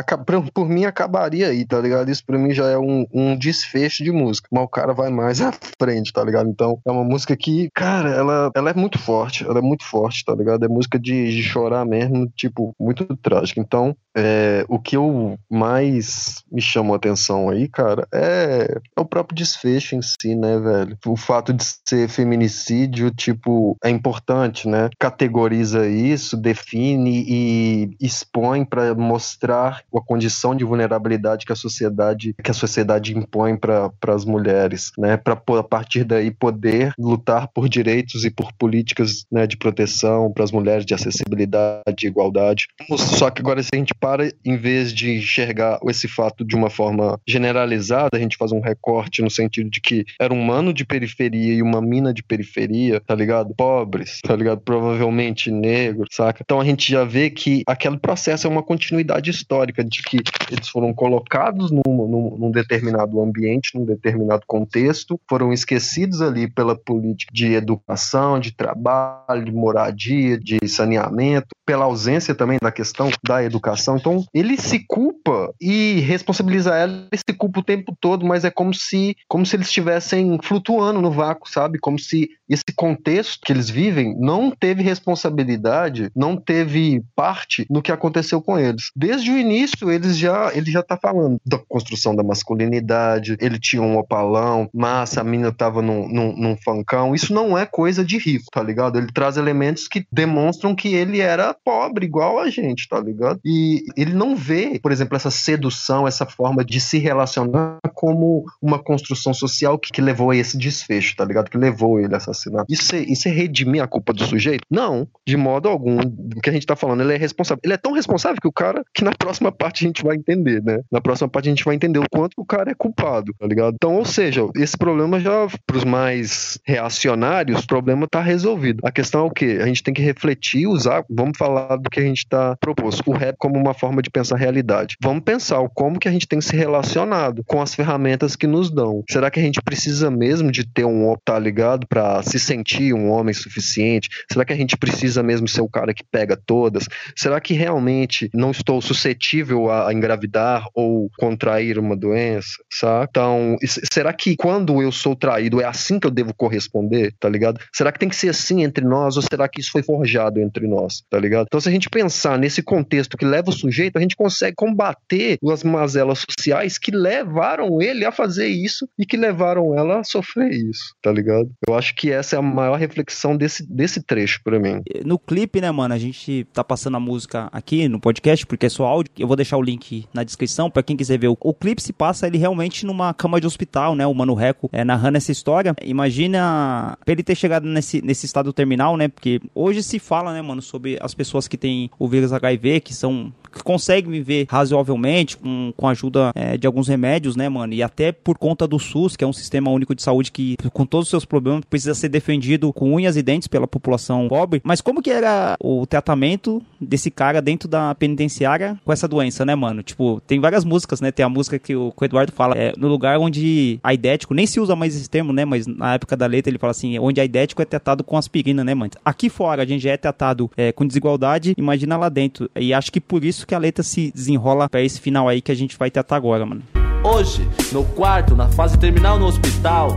[0.53, 2.11] por mim, acabaria aí, tá ligado?
[2.11, 4.49] Isso pra mim já é um, um desfecho de música.
[4.53, 6.49] Mas o cara vai mais à frente, tá ligado?
[6.49, 9.45] Então, é uma música que, cara, ela, ela é muito forte.
[9.45, 10.65] Ela é muito forte, tá ligado?
[10.65, 13.61] É música de, de chorar mesmo, tipo, muito trágica.
[13.61, 19.05] Então, é, o que eu mais me chamou a atenção aí, cara, é, é, o
[19.05, 20.99] próprio desfecho em si, né, velho?
[21.07, 24.89] O fato de ser feminicídio, tipo, é importante, né?
[24.99, 32.51] Categoriza isso, define e expõe para mostrar a condição de vulnerabilidade que a sociedade que
[32.51, 35.17] a sociedade impõe para as mulheres, né?
[35.17, 40.45] Para a partir daí poder lutar por direitos e por políticas né, de proteção para
[40.45, 42.67] as mulheres, de acessibilidade, de igualdade.
[42.97, 46.71] Só que agora se a gente para, em vez de enxergar esse fato de uma
[46.71, 50.85] forma generalizada, a gente faz um recorte no sentido de que era um mano de
[50.85, 53.55] periferia e uma mina de periferia, tá ligado?
[53.55, 54.61] Pobres, tá ligado?
[54.61, 56.43] Provavelmente negros, saca?
[56.43, 60.19] Então a gente já vê que aquele processo é uma continuidade histórica de que
[60.51, 66.77] eles foram colocados num, num, num determinado ambiente, num determinado contexto, foram esquecidos ali pela
[66.77, 73.45] política de educação, de trabalho, de moradia, de saneamento, pela ausência também da questão da
[73.45, 73.68] educação.
[73.97, 78.51] Então, ele se culpa e responsabiliza ela, ele se culpa o tempo todo, mas é
[78.51, 81.79] como se, como se eles estivessem flutuando no vácuo, sabe?
[81.79, 87.93] Como se esse contexto que eles vivem não teve responsabilidade, não teve parte no que
[87.93, 88.91] aconteceu com eles.
[88.97, 93.83] Desde o início, eles já, ele já tá falando da construção da masculinidade, ele tinha
[93.83, 97.15] um opalão, massa, a menina tava num, num, num funkão.
[97.15, 98.99] Isso não é coisa de rico, tá ligado?
[98.99, 103.41] Ele traz elementos que demonstram que ele era pobre, igual a gente, tá ligado?
[103.45, 108.79] E ele não vê, por exemplo, essa sedução, essa forma de se relacionar como uma
[108.79, 111.51] construção social que, que levou a esse desfecho, tá ligado?
[111.51, 112.21] Que levou ele a
[112.69, 114.65] Isso é, isso é redimir a culpa do sujeito?
[114.71, 115.99] Não, de modo algum.
[115.99, 117.61] O que a gente tá falando, ele é responsável.
[117.65, 120.63] Ele é tão responsável que o cara, que na próxima parte a gente vai entender,
[120.63, 120.81] né?
[120.91, 123.75] Na próxima parte a gente vai entender o quanto o cara é culpado, tá ligado?
[123.75, 128.81] Então, ou seja, esse problema já, pros mais reacionários, o problema tá resolvido.
[128.85, 129.59] A questão é o quê?
[129.61, 133.13] A gente tem que refletir, usar, vamos falar do que a gente tá proposto, o
[133.13, 134.97] rap como uma forma de pensar a realidade.
[135.03, 138.71] Vamos pensar o como que a gente tem se relacionado com as ferramentas que nos
[138.71, 139.03] dão.
[139.11, 143.11] Será que a gente precisa mesmo de ter um tá ligado para se sentir um
[143.11, 144.09] homem suficiente?
[144.31, 146.87] Será que a gente precisa mesmo ser o cara que pega todas?
[147.17, 153.07] Será que realmente não estou suscetível a engravidar ou contrair uma doença, sabe?
[153.11, 153.57] Então,
[153.93, 157.61] será que quando eu sou traído é assim que eu devo corresponder, tá ligado?
[157.73, 160.67] Será que tem que ser assim entre nós ou será que isso foi forjado entre
[160.67, 161.47] nós, tá ligado?
[161.47, 165.39] Então, se a gente pensar nesse contexto que leva o sujeito, a gente consegue combater
[165.51, 170.53] as mazelas sociais que levaram ele a fazer isso e que levaram ela a sofrer
[170.53, 171.51] isso, tá ligado?
[171.69, 174.83] Eu acho que essa é a maior reflexão desse, desse trecho para mim.
[175.05, 178.69] No clipe, né, mano, a gente tá passando a música aqui no podcast porque é
[178.69, 179.13] só áudio.
[179.19, 181.29] Eu vou deixar o link na descrição para quem quiser ver.
[181.29, 184.07] O, o clipe se passa ele realmente numa cama de hospital, né?
[184.07, 185.75] O Mano Reco é, narrando essa história.
[185.83, 189.09] Imagina pra ele ter chegado nesse, nesse estado terminal, né?
[189.09, 192.95] Porque hoje se fala, né, mano, sobre as pessoas que têm o vírus HIV, que
[192.95, 193.33] são
[193.65, 197.73] consegue viver razoavelmente com, com a ajuda é, de alguns remédios, né, mano?
[197.73, 200.87] E até por conta do SUS, que é um sistema único de saúde que, com
[200.87, 204.61] todos os seus problemas, precisa ser defendido com unhas e dentes pela população pobre.
[204.65, 209.55] Mas como que era o tratamento desse cara dentro da penitenciária com essa doença, né,
[209.55, 209.83] mano?
[209.83, 211.11] Tipo, tem várias músicas, né?
[211.11, 214.75] Tem a música que o, Eduardo fala, é, no lugar onde aidético, nem se usa
[214.75, 215.45] mais esse termo, né?
[215.45, 218.75] Mas na época da letra ele fala assim, onde aidético é tratado com aspirina, né,
[218.75, 218.91] mano?
[219.05, 222.51] Aqui fora a gente já é tratado é, com desigualdade, imagina lá dentro.
[222.57, 225.53] E acho que por isso que a letra se desenrola para esse final aí que
[225.53, 226.63] a gente vai tratar agora, mano.
[227.05, 229.97] Hoje, no quarto, na fase terminal no hospital.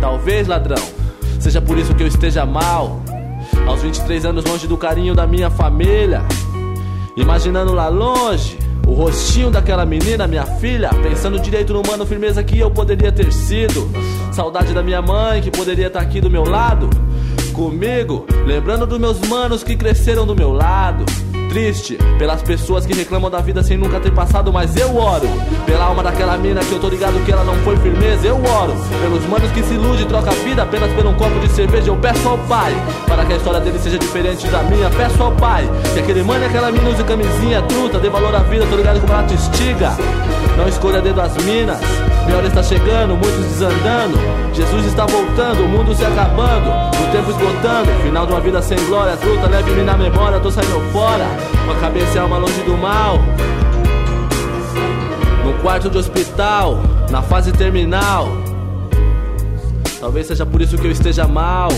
[0.00, 0.82] Talvez, ladrão,
[1.38, 3.00] seja por isso que eu esteja mal.
[3.66, 6.22] Aos 23 anos, longe do carinho da minha família.
[7.16, 10.90] Imaginando lá longe o rostinho daquela menina, minha filha.
[11.02, 13.90] Pensando direito no mano, firmeza que eu poderia ter sido.
[14.32, 16.88] Saudade da minha mãe que poderia estar aqui do meu lado.
[17.52, 21.04] Comigo, lembrando dos meus manos que cresceram do meu lado
[21.56, 25.26] triste pelas pessoas que reclamam da vida sem nunca ter passado, mas eu oro
[25.64, 28.26] pela alma daquela mina que eu tô ligado que ela não foi firmeza.
[28.26, 31.40] Eu oro pelos manos que se ilude e troca a vida apenas por um copo
[31.40, 31.88] de cerveja.
[31.88, 32.74] Eu peço ao pai
[33.06, 34.90] para que a história dele seja diferente da minha.
[34.90, 38.40] Peço ao pai que aquele mano e aquela mina use camisinha truta, dê valor à
[38.40, 39.96] vida, tô ligado como ela te estiga.
[40.58, 41.80] Não escolha dedo as minas.
[42.26, 44.18] Minha hora está chegando, muitos desandando.
[44.52, 47.90] Jesus está voltando, o mundo se acabando, o tempo esgotando.
[48.02, 51.45] Final de uma vida sem glória, truta, leve-me na memória, tô saindo fora.
[51.64, 53.18] Com a cabeça e alma longe do mal.
[55.44, 56.78] No quarto de hospital,
[57.10, 58.28] na fase terminal.
[60.00, 61.68] Talvez seja por isso que eu esteja mal.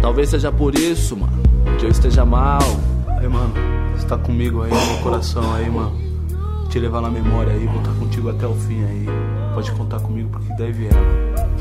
[0.00, 1.42] Talvez seja por isso, mano,
[1.78, 2.62] que eu esteja mal.
[3.20, 3.52] Aí, mano,
[3.96, 5.92] você tá comigo aí no coração aí, mano.
[6.70, 9.06] Te levar na memória aí, vou estar contigo até o fim aí.
[9.54, 11.57] Pode contar comigo porque deve é, mano.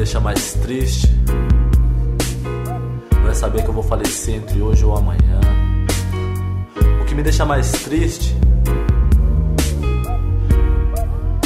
[0.00, 1.14] Deixa mais triste
[3.22, 5.40] não é saber que eu vou falecer entre hoje ou amanhã.
[7.02, 8.34] O que me deixa mais triste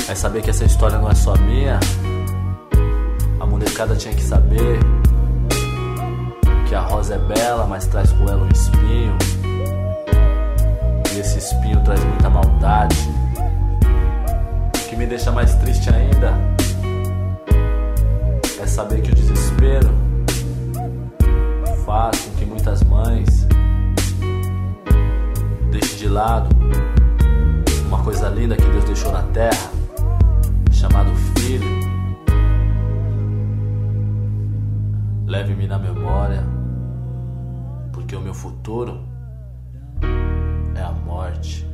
[0.08, 1.80] é saber que essa história não é só minha.
[3.40, 4.78] A molecada tinha que saber
[6.68, 9.18] que a rosa é bela, mas traz com ela um espinho.
[11.12, 13.10] E esse espinho traz muita maldade.
[14.76, 16.53] O que me deixa mais triste ainda
[18.64, 19.90] é saber que o desespero
[21.84, 23.46] faz com que muitas mães
[25.70, 26.48] deixem de lado
[27.86, 29.70] uma coisa linda que Deus deixou na terra,
[30.72, 31.68] chamado filho.
[35.26, 36.42] Leve-me na memória,
[37.92, 38.98] porque o meu futuro
[40.74, 41.73] é a morte.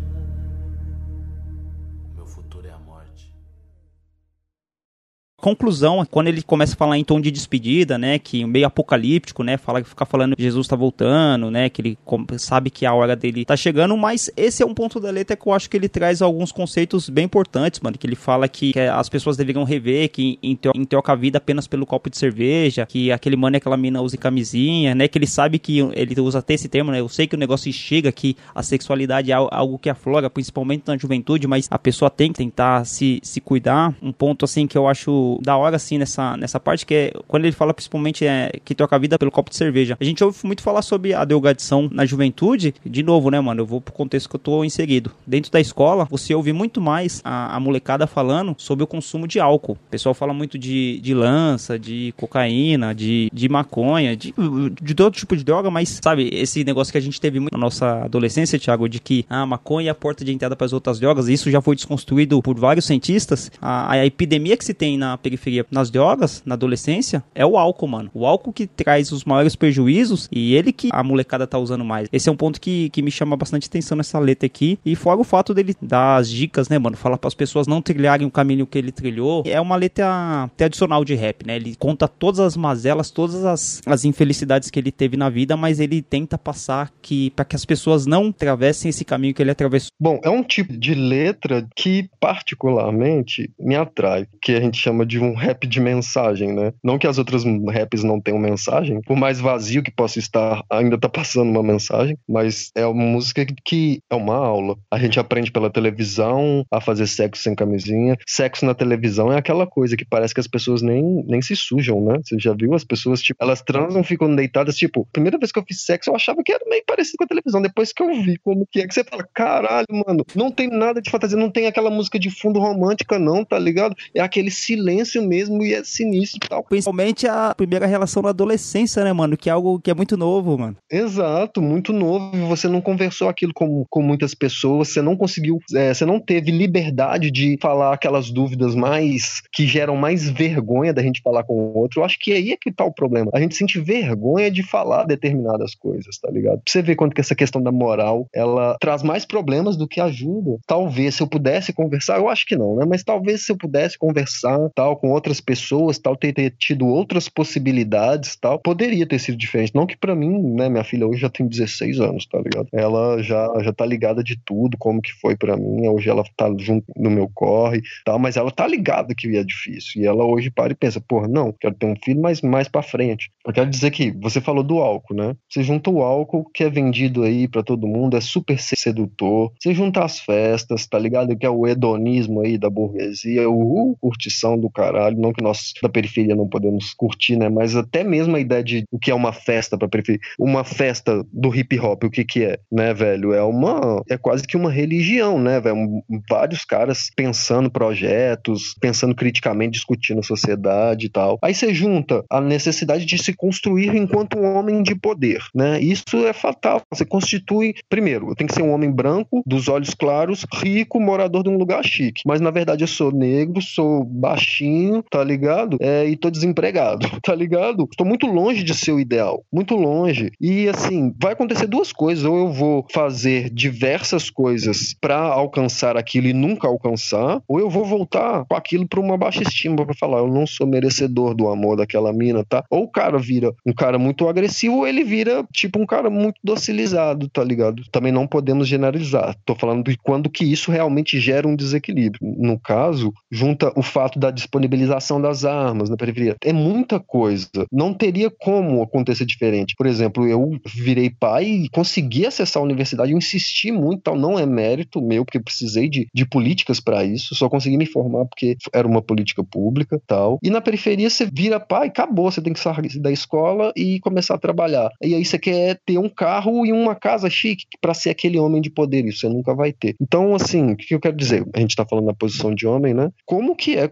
[5.40, 9.56] Conclusão, quando ele começa a falar em tom de despedida, né, que meio apocalíptico, né,
[9.56, 11.98] fala, fica falando que Jesus tá voltando, né, que ele
[12.38, 15.46] sabe que a hora dele tá chegando, mas esse é um ponto da letra que
[15.46, 18.80] eu acho que ele traz alguns conceitos bem importantes, mano, que ele fala que, que
[18.80, 22.86] as pessoas deveriam rever, que em, em troca a vida apenas pelo copo de cerveja,
[22.86, 26.38] que aquele mano e aquela mina usem camisinha, né, que ele sabe que ele usa
[26.40, 29.48] até esse termo, né, eu sei que o negócio chega, que a sexualidade é al-
[29.52, 33.94] algo que aflora, principalmente na juventude, mas a pessoa tem que tentar se, se cuidar.
[34.02, 37.44] Um ponto, assim, que eu acho da hora, assim, nessa, nessa parte, que é quando
[37.44, 39.96] ele fala principalmente é, que troca a vida pelo copo de cerveja.
[40.00, 43.66] A gente ouve muito falar sobre a drogadição na juventude, de novo, né, mano, eu
[43.66, 45.12] vou pro contexto que eu tô inserido.
[45.26, 49.38] Dentro da escola, você ouve muito mais a, a molecada falando sobre o consumo de
[49.38, 49.72] álcool.
[49.72, 54.34] O pessoal fala muito de, de lança, de cocaína, de, de maconha, de,
[54.80, 57.58] de todo tipo de droga, mas, sabe, esse negócio que a gente teve muito na
[57.58, 60.98] nossa adolescência, Thiago, de que a maconha é a porta de entrada para as outras
[60.98, 63.50] drogas, isso já foi desconstruído por vários cientistas.
[63.60, 67.88] A, a epidemia que se tem na periferia nas drogas, na adolescência, é o álcool,
[67.88, 68.10] mano.
[68.14, 72.08] O álcool que traz os maiores prejuízos e ele que a molecada tá usando mais.
[72.12, 74.78] Esse é um ponto que, que me chama bastante atenção nessa letra aqui.
[74.84, 76.96] E fora o fato dele dar as dicas, né, mano?
[76.96, 79.42] Falar para as pessoas não trilharem o caminho que ele trilhou.
[79.46, 81.56] É uma letra tradicional de rap, né?
[81.56, 85.80] Ele conta todas as mazelas, todas as, as infelicidades que ele teve na vida, mas
[85.80, 89.90] ele tenta passar que para que as pessoas não atravessem esse caminho que ele atravessou.
[89.98, 95.09] Bom, é um tipo de letra que particularmente me atrai, que a gente chama de
[95.18, 96.72] um rap de mensagem, né?
[96.82, 100.98] Não que as outras raps não tenham mensagem, por mais vazio que possa estar, ainda
[100.98, 104.76] tá passando uma mensagem, mas é uma música que é uma aula.
[104.90, 108.16] A gente aprende pela televisão a fazer sexo sem camisinha.
[108.26, 112.00] Sexo na televisão é aquela coisa que parece que as pessoas nem, nem se sujam,
[112.04, 112.18] né?
[112.22, 115.64] Você já viu as pessoas, tipo, elas transam, ficam deitadas, tipo, primeira vez que eu
[115.66, 118.38] fiz sexo eu achava que era meio parecido com a televisão, depois que eu vi
[118.38, 121.66] como que é, que você fala, caralho, mano, não tem nada de fantasia, não tem
[121.66, 123.94] aquela música de fundo romântica não, tá ligado?
[124.14, 126.64] É aquele silêncio silêncio mesmo e é sinistro e tal.
[126.64, 129.36] Principalmente a primeira relação na adolescência, né, mano?
[129.36, 130.76] Que é algo que é muito novo, mano.
[130.90, 132.46] Exato, muito novo.
[132.48, 136.50] Você não conversou aquilo com, com muitas pessoas, você não conseguiu, é, você não teve
[136.50, 141.78] liberdade de falar aquelas dúvidas mais que geram mais vergonha da gente falar com o
[141.78, 142.00] outro.
[142.00, 143.30] Eu acho que aí é que tá o problema.
[143.34, 146.60] A gente sente vergonha de falar determinadas coisas, tá ligado?
[146.60, 150.00] Pra você ver quanto que essa questão da moral, ela traz mais problemas do que
[150.00, 150.58] ajuda.
[150.66, 152.84] Talvez se eu pudesse conversar, eu acho que não, né?
[152.88, 157.28] Mas talvez se eu pudesse conversar, tal, com outras pessoas, tal, ter, ter tido outras
[157.28, 159.74] possibilidades, tal, poderia ter sido diferente.
[159.74, 162.68] Não que para mim, né, minha filha hoje já tem 16 anos, tá ligado?
[162.72, 165.86] Ela já já tá ligada de tudo, como que foi para mim.
[165.88, 170.02] Hoje ela tá junto no meu corre, tal, mas ela tá ligada que é difícil.
[170.02, 172.82] E ela hoje para e pensa, porra, não, quero ter um filho, mas mais para
[172.82, 173.30] frente.
[173.46, 175.36] Eu quero dizer que você falou do álcool, né?
[175.48, 179.52] Você junta o álcool que é vendido aí para todo mundo, é super sedutor.
[179.58, 181.36] Você junta as festas, tá ligado?
[181.36, 185.18] Que é o hedonismo aí da burguesia, o curtição do caralho.
[185.18, 187.48] Não que nós da periferia não podemos curtir, né?
[187.48, 190.20] Mas até mesmo a ideia de o que é uma festa pra periferia.
[190.38, 193.32] Uma festa do hip hop, o que que é, né, velho?
[193.32, 194.02] É uma.
[194.08, 196.02] É quase que uma religião, né, velho?
[196.28, 201.38] Vários caras pensando projetos, pensando criticamente, discutindo a sociedade e tal.
[201.42, 205.80] Aí você junta a necessidade de se construir enquanto um homem de poder, né?
[205.80, 206.82] Isso é fatal.
[206.90, 211.50] Você constitui, primeiro, tem que ser um homem branco, dos olhos claros, rico, morador de
[211.50, 212.22] um lugar chique.
[212.24, 214.69] Mas na verdade eu sou negro, sou baixinho,
[215.10, 215.76] tá ligado?
[215.80, 217.86] É, e tô desempregado, tá ligado?
[217.90, 220.30] Estou muito longe de ser o ideal, muito longe.
[220.40, 226.26] E assim, vai acontecer duas coisas: ou eu vou fazer diversas coisas para alcançar aquilo
[226.26, 230.18] e nunca alcançar, ou eu vou voltar com aquilo para uma baixa estima para falar,
[230.18, 232.64] eu não sou merecedor do amor daquela mina, tá?
[232.70, 236.40] Ou o cara vira um cara muito agressivo, ou ele vira tipo um cara muito
[236.42, 237.82] docilizado, tá ligado?
[237.90, 239.36] Também não podemos generalizar.
[239.44, 242.20] Tô falando de quando que isso realmente gera um desequilíbrio.
[242.22, 246.36] No caso, junta o fato da disponibilização das armas na periferia.
[246.42, 247.48] É muita coisa.
[247.70, 249.74] Não teria como acontecer diferente.
[249.76, 254.38] Por exemplo, eu virei pai e consegui acessar a universidade, eu insisti muito, tal, não
[254.38, 258.24] é mérito meu, porque eu precisei de, de políticas para isso, só consegui me formar
[258.26, 260.38] porque era uma política pública, tal.
[260.42, 264.34] E na periferia você vira pai, acabou, você tem que sair da escola e começar
[264.34, 264.90] a trabalhar.
[265.02, 268.60] E aí você quer ter um carro e uma casa chique para ser aquele homem
[268.60, 269.94] de poder, isso você nunca vai ter.
[270.00, 271.44] Então, assim, o que eu quero dizer?
[271.54, 273.10] A gente tá falando na posição de homem, né?
[273.24, 273.86] Como que é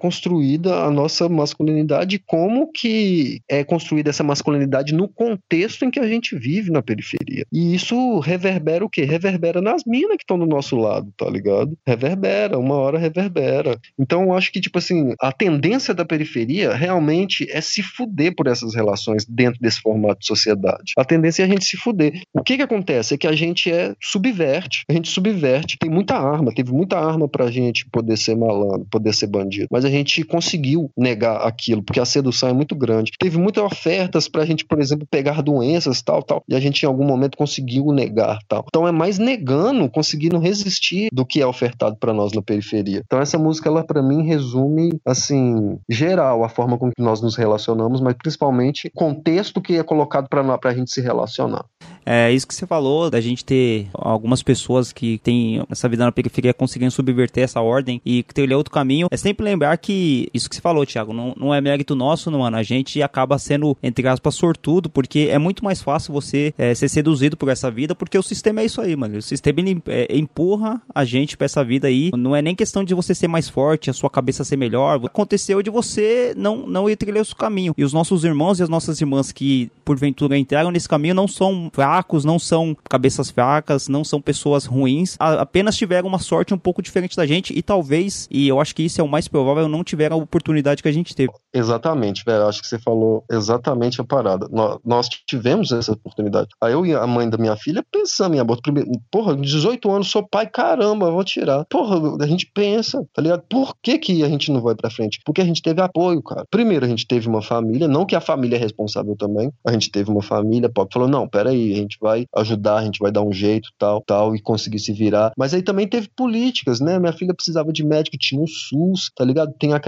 [0.48, 6.08] construída a nossa masculinidade, como que é construída essa masculinidade no contexto em que a
[6.08, 7.44] gente vive na periferia.
[7.52, 9.04] E isso reverbera o quê?
[9.04, 11.76] Reverbera nas minas que estão do nosso lado, tá ligado?
[11.86, 13.78] Reverbera, uma hora reverbera.
[13.98, 18.46] Então, eu acho que, tipo assim, a tendência da periferia realmente é se fuder por
[18.46, 20.92] essas relações dentro desse formato de sociedade.
[20.96, 22.22] A tendência é a gente se fuder.
[22.32, 23.14] O que que acontece?
[23.14, 27.28] É que a gente é subverte, a gente subverte, tem muita arma, teve muita arma
[27.28, 32.00] pra gente poder ser malandro, poder ser bandido, mas a gente conseguiu negar aquilo, porque
[32.00, 33.12] a sedução é muito grande.
[33.18, 36.86] Teve muitas ofertas pra gente, por exemplo, pegar doenças, tal, tal, e a gente em
[36.86, 38.64] algum momento conseguiu negar, tal.
[38.68, 43.02] Então é mais negando, conseguindo resistir do que é ofertado para nós na periferia.
[43.04, 47.36] Então essa música, ela para mim resume, assim, geral, a forma com que nós nos
[47.36, 51.64] relacionamos, mas principalmente contexto que é colocado para pra gente se relacionar.
[52.06, 56.12] É isso que você falou, da gente ter algumas pessoas que têm essa vida na
[56.12, 59.08] periferia conseguindo subverter essa ordem e trilhar outro caminho.
[59.10, 62.56] É sempre lembrar que isso que você falou, Thiago, não, não é mérito nosso, mano.
[62.56, 66.88] A gente acaba sendo, entre aspas, sortudo, porque é muito mais fácil você é, ser
[66.88, 69.18] seduzido por essa vida, porque o sistema é isso aí, mano.
[69.18, 72.10] O sistema ele, é, empurra a gente pra essa vida aí.
[72.16, 75.00] Não é nem questão de você ser mais forte, a sua cabeça ser melhor.
[75.04, 77.74] Aconteceu de você não, não ir trilhar esse caminho.
[77.76, 81.70] E os nossos irmãos e as nossas irmãs que, porventura, entraram nesse caminho não são
[81.72, 86.82] fracos, não são cabeças fracas, não são pessoas ruins, apenas tiveram uma sorte um pouco
[86.82, 89.84] diferente da gente e talvez, e eu acho que isso é o mais provável, não
[89.84, 91.32] tiveram a oportunidade que a gente teve.
[91.52, 92.46] Exatamente, velho.
[92.46, 94.48] Acho que você falou exatamente a parada.
[94.84, 96.48] Nós, tivemos essa oportunidade.
[96.60, 98.62] Aí eu e a mãe da minha filha pensamos em aborto.
[98.62, 101.64] Primeiro, porra, 18 anos, sou pai, caramba, vou tirar.
[101.66, 103.42] Porra, a gente pensa, tá ligado?
[103.48, 105.20] Por que, que a gente não vai pra frente?
[105.24, 106.44] Porque a gente teve apoio, cara.
[106.50, 109.50] Primeiro, a gente teve uma família, não que a família é responsável também.
[109.66, 112.98] A gente teve uma família, pode falou: não, peraí, a gente vai ajudar, a gente
[112.98, 115.32] vai dar um jeito, tal, tal, e conseguir se virar.
[115.36, 116.98] Mas aí também teve políticas, né?
[116.98, 119.52] Minha filha precisava de médico, tinha um SUS, tá ligado?
[119.58, 119.80] Tem a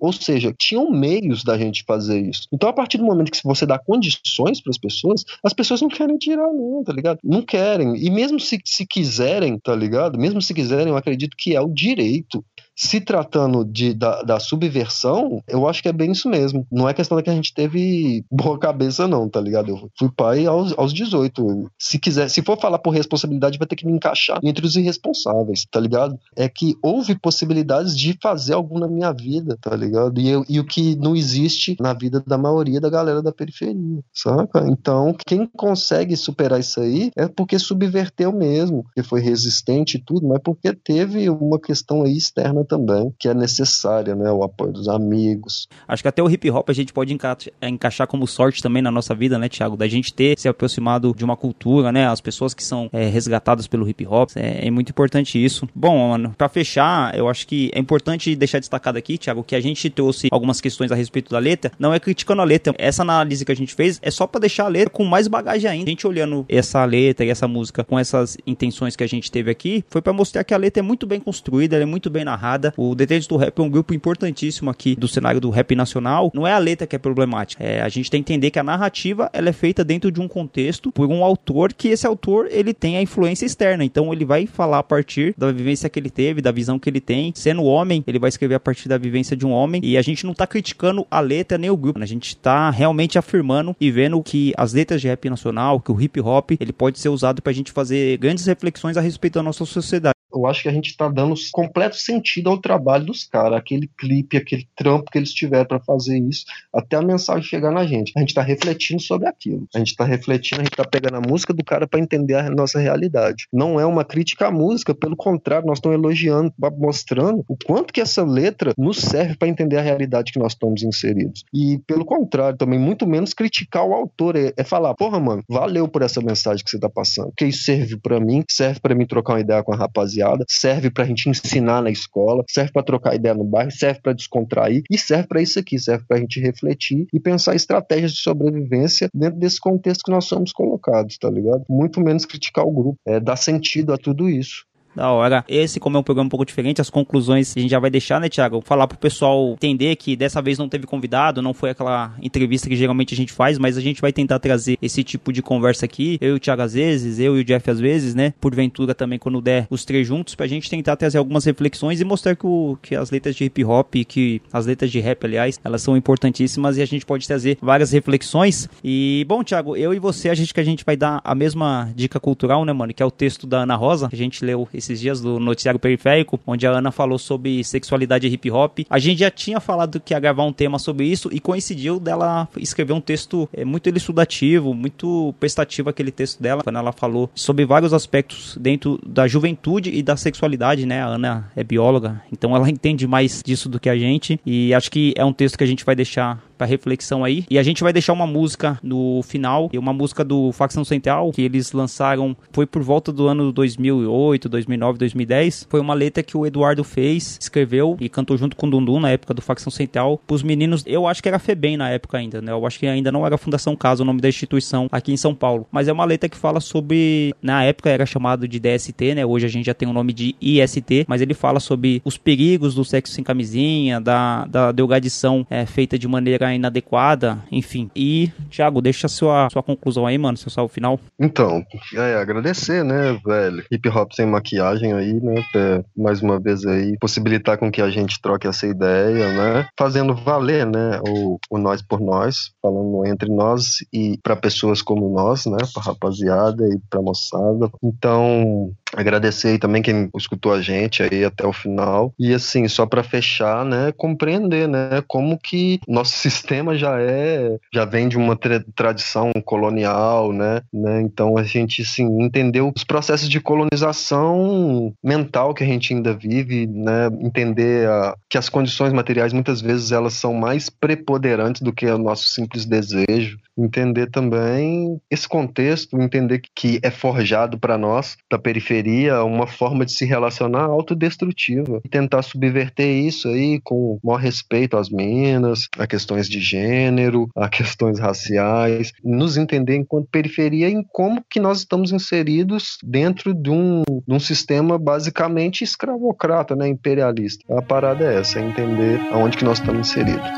[0.00, 2.46] Ou seja, tinham meios da gente fazer isso.
[2.52, 5.88] Então, a partir do momento que você dá condições para as pessoas, as pessoas não
[5.88, 7.18] querem tirar, não, tá ligado?
[7.22, 7.96] Não querem.
[7.96, 10.18] E mesmo se, se quiserem, tá ligado?
[10.18, 12.44] Mesmo se quiserem, eu acredito que é o direito
[12.80, 16.66] se tratando de, da, da subversão, eu acho que é bem isso mesmo.
[16.72, 19.68] Não é questão de que a gente teve boa cabeça, não, tá ligado?
[19.68, 21.70] Eu fui pai aos, aos 18.
[21.78, 25.66] Se quiser, se for falar por responsabilidade, vai ter que me encaixar entre os irresponsáveis,
[25.70, 26.18] tá ligado?
[26.34, 30.18] É que houve possibilidades de fazer algo na minha vida, tá ligado?
[30.18, 34.00] E, eu, e o que não existe na vida da maioria da galera da periferia,
[34.10, 34.66] saca?
[34.66, 40.26] Então, quem consegue superar isso aí é porque subverteu mesmo, que foi resistente e tudo,
[40.26, 44.30] mas porque teve uma questão aí externa também, que é necessária, né?
[44.30, 45.66] O apoio dos amigos.
[45.88, 48.92] Acho que até o hip hop a gente pode enca encaixar como sorte também na
[48.92, 49.76] nossa vida, né, Thiago?
[49.76, 52.06] Da gente ter se aproximado de uma cultura, né?
[52.06, 54.30] As pessoas que são é, resgatadas pelo hip hop.
[54.36, 55.68] É, é, muito importante isso.
[55.74, 59.60] Bom, mano, pra fechar, eu acho que é importante deixar destacado aqui, Thiago, que a
[59.60, 61.72] gente trouxe algumas questões a respeito da letra.
[61.78, 62.72] Não é criticando a letra.
[62.78, 65.68] Essa análise que a gente fez é só para deixar a letra com mais bagagem
[65.68, 65.86] ainda.
[65.86, 69.50] A gente olhando essa letra e essa música com essas intenções que a gente teve
[69.50, 72.24] aqui, foi para mostrar que a letra é muito bem construída, ela é muito bem
[72.24, 72.59] narrada.
[72.76, 76.30] O Detentos do Rap é um grupo importantíssimo aqui do cenário do rap nacional.
[76.34, 77.62] Não é a letra que é problemática.
[77.62, 80.28] É, a gente tem que entender que a narrativa ela é feita dentro de um
[80.28, 83.84] contexto por um autor que esse autor ele tem a influência externa.
[83.84, 87.00] Então ele vai falar a partir da vivência que ele teve, da visão que ele
[87.00, 87.32] tem.
[87.34, 89.80] Sendo homem, ele vai escrever a partir da vivência de um homem.
[89.84, 92.00] E a gente não tá criticando a letra nem o grupo.
[92.00, 96.00] A gente tá realmente afirmando e vendo que as letras de rap nacional, que o
[96.00, 99.64] hip hop, ele pode ser usado pra gente fazer grandes reflexões a respeito da nossa
[99.64, 103.88] sociedade eu acho que a gente está dando completo sentido ao trabalho dos caras, aquele
[103.98, 108.12] clipe, aquele trampo que eles tiveram para fazer isso, até a mensagem chegar na gente.
[108.16, 109.66] A gente está refletindo sobre aquilo.
[109.74, 112.50] A gente está refletindo, a gente está pegando a música do cara para entender a
[112.50, 113.46] nossa realidade.
[113.52, 118.00] Não é uma crítica à música, pelo contrário, nós estamos elogiando, mostrando o quanto que
[118.00, 121.44] essa letra nos serve para entender a realidade que nós estamos inseridos.
[121.52, 125.88] E pelo contrário, também muito menos criticar o autor, é, é falar, porra, mano, valeu
[125.88, 129.06] por essa mensagem que você está passando, porque isso serve para mim, serve para mim
[129.06, 132.82] trocar uma ideia com a rapaziada rapaziada, serve pra gente ensinar na escola, serve para
[132.82, 136.40] trocar ideia no bairro, serve para descontrair e serve para isso aqui, serve pra gente
[136.40, 141.64] refletir e pensar estratégias de sobrevivência dentro desse contexto que nós somos colocados, tá ligado?
[141.68, 144.64] Muito menos criticar o grupo, é dar sentido a tudo isso.
[144.94, 145.44] Da hora.
[145.48, 148.20] Esse, como é um programa um pouco diferente, as conclusões a gente já vai deixar,
[148.20, 148.60] né, Thiago?
[148.60, 152.76] Falar pro pessoal entender que dessa vez não teve convidado, não foi aquela entrevista que
[152.76, 156.18] geralmente a gente faz, mas a gente vai tentar trazer esse tipo de conversa aqui.
[156.20, 158.34] Eu e o Thiago às vezes, eu e o Jeff às vezes, né?
[158.40, 162.34] Porventura também quando der os três juntos, pra gente tentar trazer algumas reflexões e mostrar
[162.34, 165.82] que, o, que as letras de hip hop, que as letras de rap, aliás, elas
[165.82, 168.68] são importantíssimas e a gente pode trazer várias reflexões.
[168.82, 171.90] E, bom, Thiago, eu e você, a gente que a gente vai dar a mesma
[171.94, 172.92] dica cultural, né, mano?
[172.92, 175.78] Que é o texto da Ana Rosa, que a gente leu esses dias do Noticiário
[175.78, 178.80] Periférico, onde a Ana falou sobre sexualidade e hip hop.
[178.90, 182.48] A gente já tinha falado que ia gravar um tema sobre isso e coincidiu dela
[182.56, 187.64] escrever um texto é, muito elucidativo, muito prestativo aquele texto dela, quando ela falou sobre
[187.64, 191.02] vários aspectos dentro da juventude e da sexualidade, né?
[191.02, 194.90] A Ana é bióloga, então ela entende mais disso do que a gente e acho
[194.90, 197.46] que é um texto que a gente vai deixar para reflexão aí.
[197.48, 201.40] E a gente vai deixar uma música no final, uma música do Facção Central que
[201.40, 205.66] eles lançaram, foi por volta do ano 2008, 2009, 2010.
[205.70, 209.10] Foi uma letra que o Eduardo fez, escreveu e cantou junto com o Dundum na
[209.10, 210.84] época do Facção Central pros meninos.
[210.86, 212.52] Eu acho que era FEBEM na época ainda, né?
[212.52, 215.34] Eu acho que ainda não era Fundação Casa o nome da instituição aqui em São
[215.34, 215.66] Paulo.
[215.72, 219.24] Mas é uma letra que fala sobre, na época era chamado de DST, né?
[219.24, 222.74] Hoje a gente já tem o nome de IST, mas ele fala sobre os perigos
[222.74, 227.90] do sexo sem camisinha, da, da drogadição é, feita de maneira inadequada, enfim.
[227.94, 230.98] E, Thiago, deixa sua, sua conclusão aí, mano, seu salve final.
[231.18, 233.64] Então, é, agradecer, né, velho?
[233.70, 235.42] Hip hop sem maquiagem aí, né?
[235.52, 239.68] Pra, mais uma vez aí, possibilitar com que a gente troque essa ideia, né?
[239.78, 245.12] Fazendo valer, né, o, o nós por nós, falando entre nós e para pessoas como
[245.12, 245.58] nós, né?
[245.72, 247.70] Pra rapaziada e pra moçada.
[247.82, 252.12] Então, agradecer aí também quem escutou a gente aí até o final.
[252.18, 257.84] E assim, só para fechar, né, compreender, né, como que nosso sistema já é, já
[257.84, 261.00] vem de uma tra tradição colonial, né, né?
[261.02, 266.66] Então a gente assim entendeu os processos de colonização mental que a gente ainda vive,
[266.66, 271.86] né, entender a, que as condições materiais muitas vezes elas são mais preponderantes do que
[271.86, 278.38] o nosso simples desejo, entender também esse contexto, entender que é forjado para nós da
[278.38, 278.79] periferia
[279.24, 284.76] uma forma de se relacionar autodestrutiva e tentar subverter isso aí com o maior respeito
[284.76, 291.24] às minas, a questões de gênero, a questões raciais, nos entender enquanto periferia em como
[291.28, 297.44] que nós estamos inseridos dentro de um, de um sistema basicamente escravocrata, né, imperialista.
[297.56, 300.28] A parada é essa, é entender aonde que nós estamos inseridos.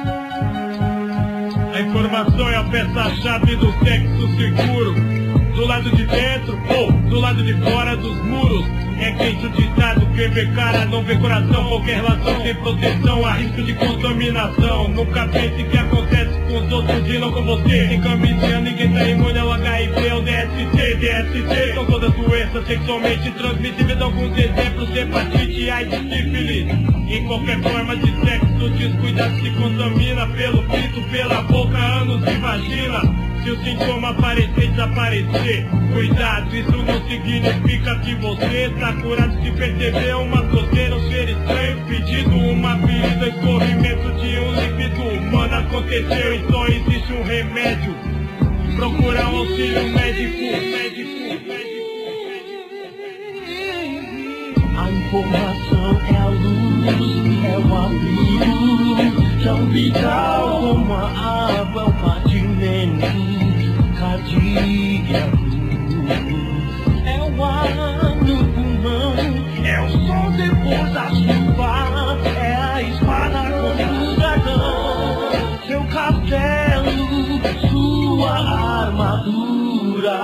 [1.72, 4.94] A informação é a peça-chave do sexo seguro.
[5.54, 8.64] Do lado de dentro ou do lado de fora dos muros.
[8.98, 11.68] É quente o ditado, quem vê cara não vê coração.
[11.68, 14.88] Qualquer relação sem proteção, há risco de contaminação.
[14.88, 17.88] Nunca pense que acontece com os outros não com você.
[17.88, 20.94] Sem camisinha, ninguém tá imune ao HIV ou DST.
[20.96, 24.00] DST são todas doenças sexualmente transmissíveis.
[24.00, 26.66] Alguns exemplos: hepatite, AIDS, sífilis.
[27.08, 33.32] Em qualquer forma de sexo, descuidado se contamina pelo pito, pela boca, ânus e vagina.
[33.42, 39.42] Se o sintoma aparecer, desaparecer, cuidado, isso não significa que você está curado.
[39.42, 45.54] Se perceber uma coceira, um ser estranho, pedido, uma ferida, escorrimento de um líquido humano
[45.56, 47.96] aconteceu e só existe um remédio.
[48.76, 50.40] Procurar um auxílio médico,
[50.70, 51.12] médico,
[54.78, 58.61] A informação é a luz, é o abrigo,
[59.48, 59.72] água,
[65.10, 65.52] é o.
[67.04, 69.14] É ar no pulmão,
[69.64, 76.94] é o sol depois da chuva, é a espada contra o dragão, seu castelo,
[77.68, 78.30] sua
[78.84, 80.20] armadura.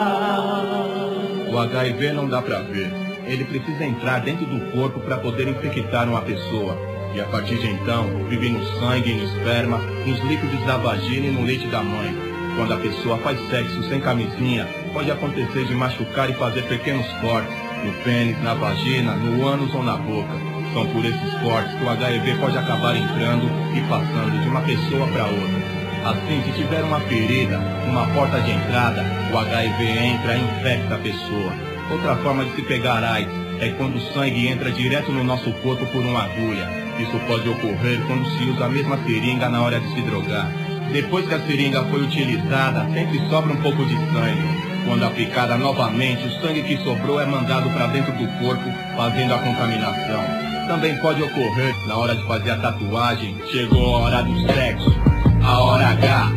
[1.50, 2.92] O HIV não dá pra ver.
[3.26, 6.97] Ele precisa entrar dentro do corpo para poder infectar uma pessoa.
[7.14, 11.30] E a partir de então, vive no sangue, no esperma, nos líquidos da vagina e
[11.30, 12.14] no leite da mãe.
[12.56, 17.54] Quando a pessoa faz sexo sem camisinha, pode acontecer de machucar e fazer pequenos cortes
[17.84, 20.34] no pênis, na vagina, no ânus ou na boca.
[20.74, 25.06] São por esses cortes que o HIV pode acabar entrando e passando de uma pessoa
[25.08, 25.78] para outra.
[26.04, 30.98] Assim, se tiver uma ferida, uma porta de entrada, o HIV entra e infecta a
[30.98, 31.52] pessoa.
[31.90, 35.84] Outra forma de se pegar AIDS é quando o sangue entra direto no nosso corpo
[35.86, 36.68] por uma agulha.
[36.98, 40.50] Isso pode ocorrer quando se usa a mesma seringa na hora de se drogar.
[40.92, 44.68] Depois que a seringa foi utilizada, sempre sobra um pouco de sangue.
[44.86, 48.64] Quando aplicada novamente, o sangue que sobrou é mandado para dentro do corpo,
[48.96, 50.24] fazendo a contaminação.
[50.66, 53.36] Também pode ocorrer na hora de fazer a tatuagem.
[53.50, 54.94] Chegou a hora do sexo,
[55.42, 56.32] a hora H.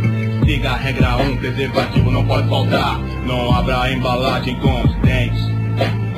[0.46, 3.00] Siga a regra 1, preservativo não pode faltar.
[3.26, 5.61] Não abra a embalagem com os dentes.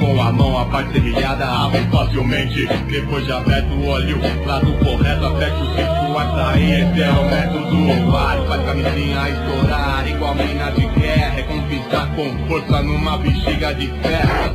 [0.03, 2.67] Com a mão a parte serrilhada abre facilmente.
[2.91, 7.29] Depois de aberto o olho, lado correto Aperte o cinto a sair, esse é o
[7.29, 8.07] método.
[8.07, 13.87] Ovário faz camisinha estourar Igual mina de guerra, é conquistar com força Numa bexiga de
[13.87, 14.53] ferro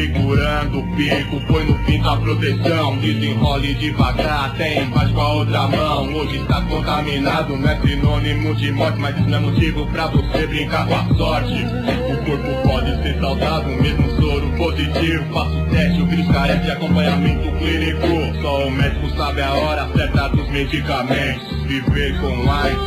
[0.00, 2.96] Segurando o pico, põe no fim da proteção.
[2.96, 6.14] Desenrole devagar, até embaixo com a outra mão.
[6.14, 10.46] Hoje está contaminado, não é sinônimo de morte Mas isso não é motivo pra você
[10.46, 11.52] brincar com a sorte.
[11.52, 15.34] O corpo pode ser saudável, mesmo soro positivo.
[15.34, 18.40] Faço teste, o vírus carece de acompanhamento clínico.
[18.40, 21.62] Só o médico sabe a hora certa dos medicamentos.
[21.64, 22.78] Viver com AIDS,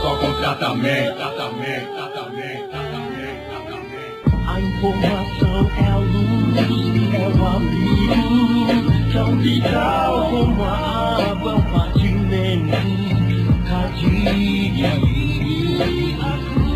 [0.00, 2.03] só com tratamento, tratamento
[4.54, 6.56] A informação é a luz,
[7.12, 10.66] é o abrigo, tão vital como a
[11.32, 12.76] água, é o batimento
[13.68, 15.08] cardíaco.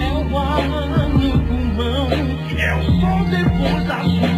[0.00, 2.08] É o ar no pulmão,
[2.56, 4.37] é o sol depois da chuva,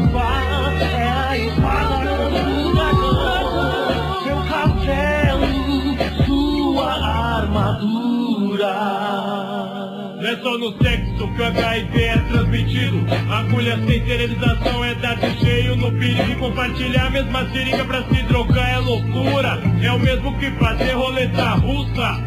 [11.29, 13.07] que o HIV é transmitido.
[13.31, 18.23] Agulha sem esterilização é dado cheio no perigo de compartilhar a mesma seringa pra se
[18.23, 19.63] drogar é loucura.
[19.83, 22.21] É o mesmo que fazer roleta russa.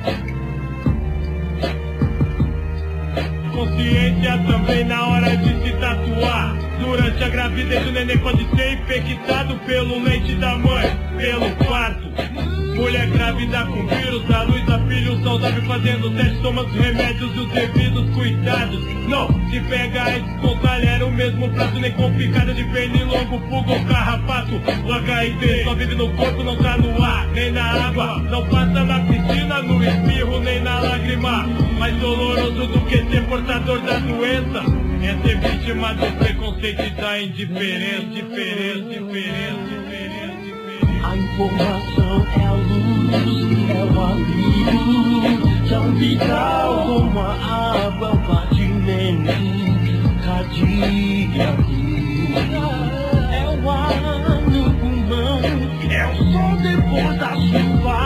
[3.54, 6.56] Consciência também na hora de se tatuar.
[6.80, 12.53] Durante a gravidez o neném pode ser infectado pelo leite da mãe, pelo parto.
[12.76, 17.40] Mulher grávida com vírus, da luz a filho saudável fazendo teste, toma os remédios e
[17.40, 18.84] os devidos cuidados.
[19.08, 23.74] Não, se pega AIDS com talher, o mesmo prato, nem com picada de pernilongo, fuga
[23.74, 24.62] ou carrapato.
[24.86, 28.20] O HIV só vive no corpo, não tá no ar, nem na água.
[28.30, 31.46] Não passa na piscina, no espirro, nem na lágrima.
[31.78, 34.64] Mais doloroso do que ser portador da doença
[35.02, 39.83] é ser vítima do preconceito e da indiferença, diferença, diferença, diferença.
[41.04, 47.34] A informação é a luz, é o abrigo, tão vital como a
[47.86, 49.32] água, o batimento
[50.24, 51.64] cardíaco.
[53.32, 55.42] É o ar no pulmão,
[55.90, 58.00] é o sol depois da chuva,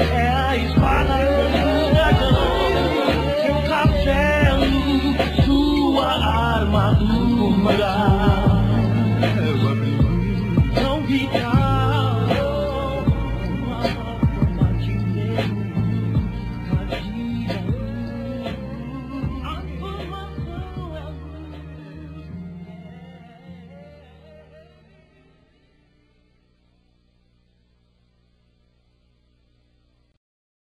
[0.00, 2.52] é a espada contra o dragão,
[3.42, 4.66] seu castelo,
[5.44, 6.08] sua
[6.58, 8.21] armadura.